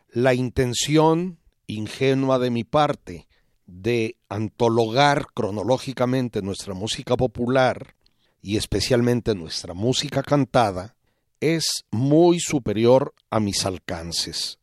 La 0.09 0.35
intención 0.35 1.39
ingenua 1.67 2.39
de 2.39 2.51
mi 2.51 2.65
parte 2.65 3.27
de 3.67 4.17
antologar 4.29 5.27
cronológicamente 5.35 6.41
nuestra 6.43 6.75
música 6.75 7.17
popular 7.17 7.95
y 8.41 8.57
especialmente 8.57 9.35
nuestra 9.35 9.75
música 9.75 10.23
cantada 10.23 10.97
es 11.41 11.85
muy 11.91 12.39
superior 12.41 13.15
a 13.31 13.41
mis 13.41 13.67
alcances. 13.67 14.59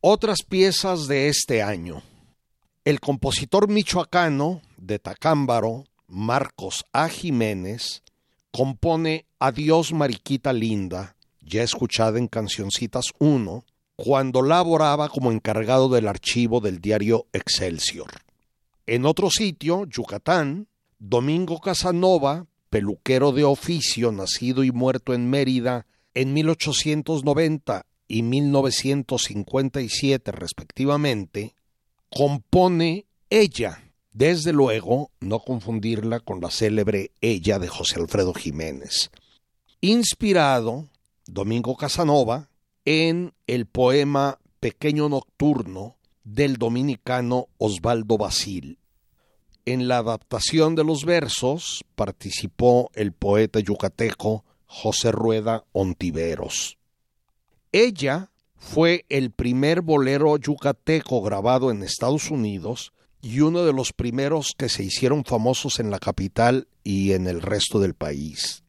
Otras 0.00 0.42
piezas 0.42 1.08
de 1.08 1.28
este 1.28 1.62
año. 1.62 2.02
El 2.84 3.00
compositor 3.00 3.68
michoacano 3.68 4.62
de 4.76 4.98
Tacámbaro, 4.98 5.84
Marcos 6.06 6.84
A. 6.92 7.08
Jiménez, 7.08 8.02
compone 8.52 9.25
Adiós 9.38 9.92
Mariquita 9.92 10.54
Linda, 10.54 11.14
ya 11.42 11.62
escuchada 11.62 12.18
en 12.18 12.26
Cancioncitas 12.26 13.12
1, 13.18 13.66
cuando 13.94 14.40
laboraba 14.40 15.10
como 15.10 15.30
encargado 15.30 15.90
del 15.90 16.08
archivo 16.08 16.62
del 16.62 16.80
diario 16.80 17.26
Excelsior. 17.34 18.22
En 18.86 19.04
otro 19.04 19.28
sitio, 19.30 19.84
Yucatán, 19.84 20.68
Domingo 20.98 21.60
Casanova, 21.60 22.46
peluquero 22.70 23.32
de 23.32 23.44
oficio, 23.44 24.10
nacido 24.10 24.64
y 24.64 24.72
muerto 24.72 25.12
en 25.12 25.28
Mérida 25.28 25.84
en 26.14 26.32
1890 26.32 27.84
y 28.08 28.22
1957 28.22 30.32
respectivamente, 30.32 31.54
compone 32.08 33.04
Ella, 33.28 33.92
desde 34.12 34.54
luego 34.54 35.10
no 35.20 35.40
confundirla 35.40 36.20
con 36.20 36.40
la 36.40 36.50
célebre 36.50 37.10
Ella 37.20 37.58
de 37.58 37.68
José 37.68 38.00
Alfredo 38.00 38.32
Jiménez. 38.32 39.10
Inspirado, 39.82 40.88
Domingo 41.26 41.76
Casanova, 41.76 42.48
en 42.86 43.34
el 43.46 43.66
poema 43.66 44.38
Pequeño 44.58 45.10
Nocturno 45.10 45.96
del 46.24 46.56
dominicano 46.56 47.48
Osvaldo 47.58 48.16
Basil. 48.16 48.78
En 49.66 49.86
la 49.86 49.98
adaptación 49.98 50.76
de 50.76 50.84
los 50.84 51.04
versos 51.04 51.84
participó 51.94 52.90
el 52.94 53.12
poeta 53.12 53.60
yucateco 53.60 54.44
José 54.64 55.12
Rueda 55.12 55.64
Ontiveros. 55.72 56.78
Ella 57.70 58.30
fue 58.56 59.04
el 59.10 59.30
primer 59.30 59.82
bolero 59.82 60.38
yucateco 60.38 61.20
grabado 61.20 61.70
en 61.70 61.82
Estados 61.82 62.30
Unidos 62.30 62.94
y 63.20 63.40
uno 63.40 63.64
de 63.64 63.74
los 63.74 63.92
primeros 63.92 64.54
que 64.56 64.70
se 64.70 64.84
hicieron 64.84 65.24
famosos 65.24 65.80
en 65.80 65.90
la 65.90 65.98
capital 65.98 66.66
y 66.82 67.12
en 67.12 67.26
el 67.26 67.42
resto 67.42 67.78
del 67.78 67.92
país. 67.92 68.62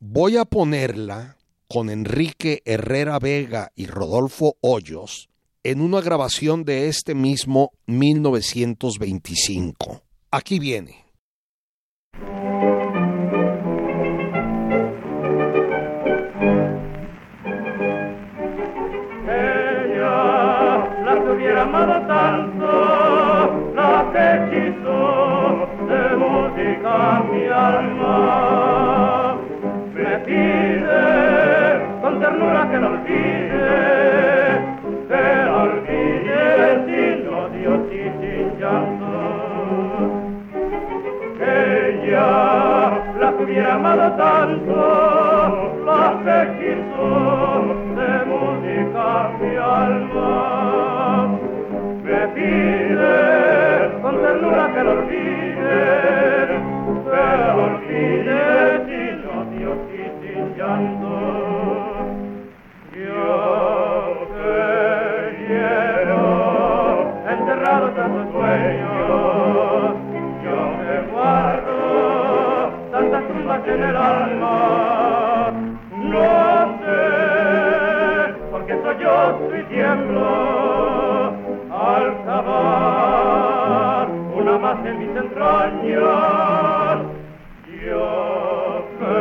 Voy 0.00 0.36
a 0.36 0.44
ponerla 0.44 1.38
con 1.66 1.90
Enrique 1.90 2.62
Herrera 2.64 3.18
Vega 3.18 3.72
y 3.74 3.86
Rodolfo 3.86 4.56
Hoyos 4.60 5.28
en 5.64 5.80
una 5.80 6.00
grabación 6.00 6.64
de 6.64 6.86
este 6.86 7.16
mismo 7.16 7.72
1925. 7.86 10.04
Aquí 10.30 10.60
viene. 10.60 11.07
Hubiera 43.40 43.74
amado 43.74 44.12
tanto, 44.16 45.82
la 45.86 46.04
que 46.24 46.38
quiso 46.58 47.08
de 47.96 48.10
música 48.26 49.06
mi 49.40 49.52
alma. 49.56 51.38
Me 52.02 52.20
pide 52.34 53.14
con 54.02 54.14
ternura 54.22 54.64
que 54.74 54.82
la 54.84 54.90
olvide, 54.90 55.80
que 57.04 57.22
la 57.38 57.50
olvide 57.56 58.42
sin 58.86 59.16
odio 59.38 59.70
y 59.92 59.96
sin 60.20 60.42
llanto. 60.56 61.14
Yo 62.92 63.30
te 64.34 64.52
quiero 65.46 66.22
enterrado 67.30 67.86
tras 67.92 68.10
los 68.10 68.26
sueños, 68.32 68.97
en 73.68 73.82
el 73.82 73.96
alma. 73.96 75.50
No 75.92 76.78
sé, 76.80 78.34
porque 78.50 78.74
soy 78.82 78.96
yo, 78.98 79.38
soy 79.50 79.62
tiemblo, 79.64 81.32
al 81.70 82.24
cavar 82.24 84.08
una 84.34 84.58
más 84.58 84.86
en 84.86 84.98
mis 84.98 85.16
entrañas. 85.16 86.98
Yo 87.86 88.84
te 88.98 89.16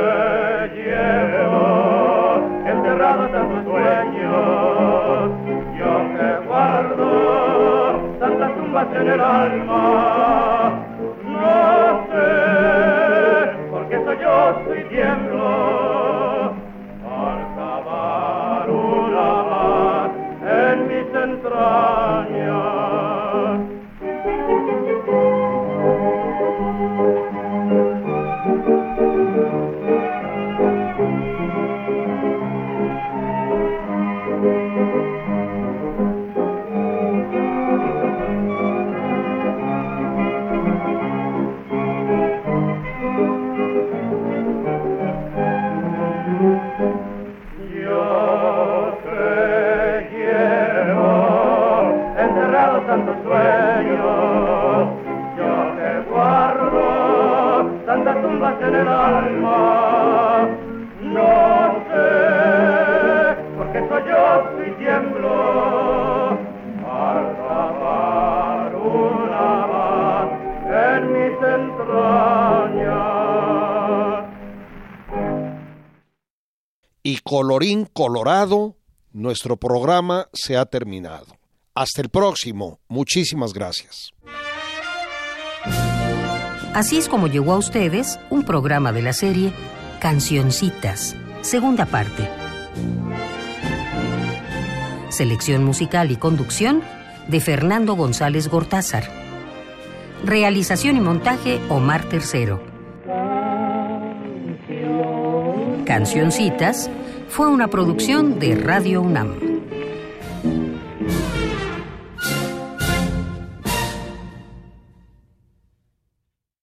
llevo 0.75 2.41
enterrado 2.65 3.27
tantos 3.27 3.63
sueños, 3.65 5.31
yo 5.77 5.91
te 6.17 6.27
guardo 6.47 7.09
tantas 8.19 8.55
tumbas 8.55 8.87
en 8.95 9.07
el 9.07 9.21
alma. 9.21 10.71
No 11.23 11.96
colorín 77.57 77.87
colorado, 77.91 78.75
nuestro 79.13 79.57
programa 79.57 80.27
se 80.31 80.57
ha 80.57 80.65
terminado. 80.67 81.25
Hasta 81.73 82.03
el 82.03 82.09
próximo. 82.09 82.79
Muchísimas 82.87 83.51
gracias. 83.51 84.11
Así 86.75 86.99
es 86.99 87.09
como 87.09 87.25
llegó 87.25 87.53
a 87.53 87.57
ustedes 87.57 88.19
un 88.29 88.43
programa 88.43 88.91
de 88.91 89.01
la 89.01 89.11
serie 89.11 89.53
Cancioncitas, 89.99 91.15
segunda 91.41 91.87
parte. 91.87 92.29
Selección 95.09 95.63
musical 95.63 96.11
y 96.11 96.17
conducción 96.17 96.83
de 97.27 97.39
Fernando 97.39 97.95
González 97.95 98.49
Gortázar. 98.49 99.09
Realización 100.23 100.95
y 100.97 100.99
montaje 100.99 101.59
Omar 101.69 102.07
Tercero. 102.07 102.61
Cancioncitas 105.85 106.91
fue 107.37 107.49
una 107.49 107.67
producción 107.67 108.39
de 108.39 108.55
Radio 108.55 108.99
UNAM. 108.99 109.56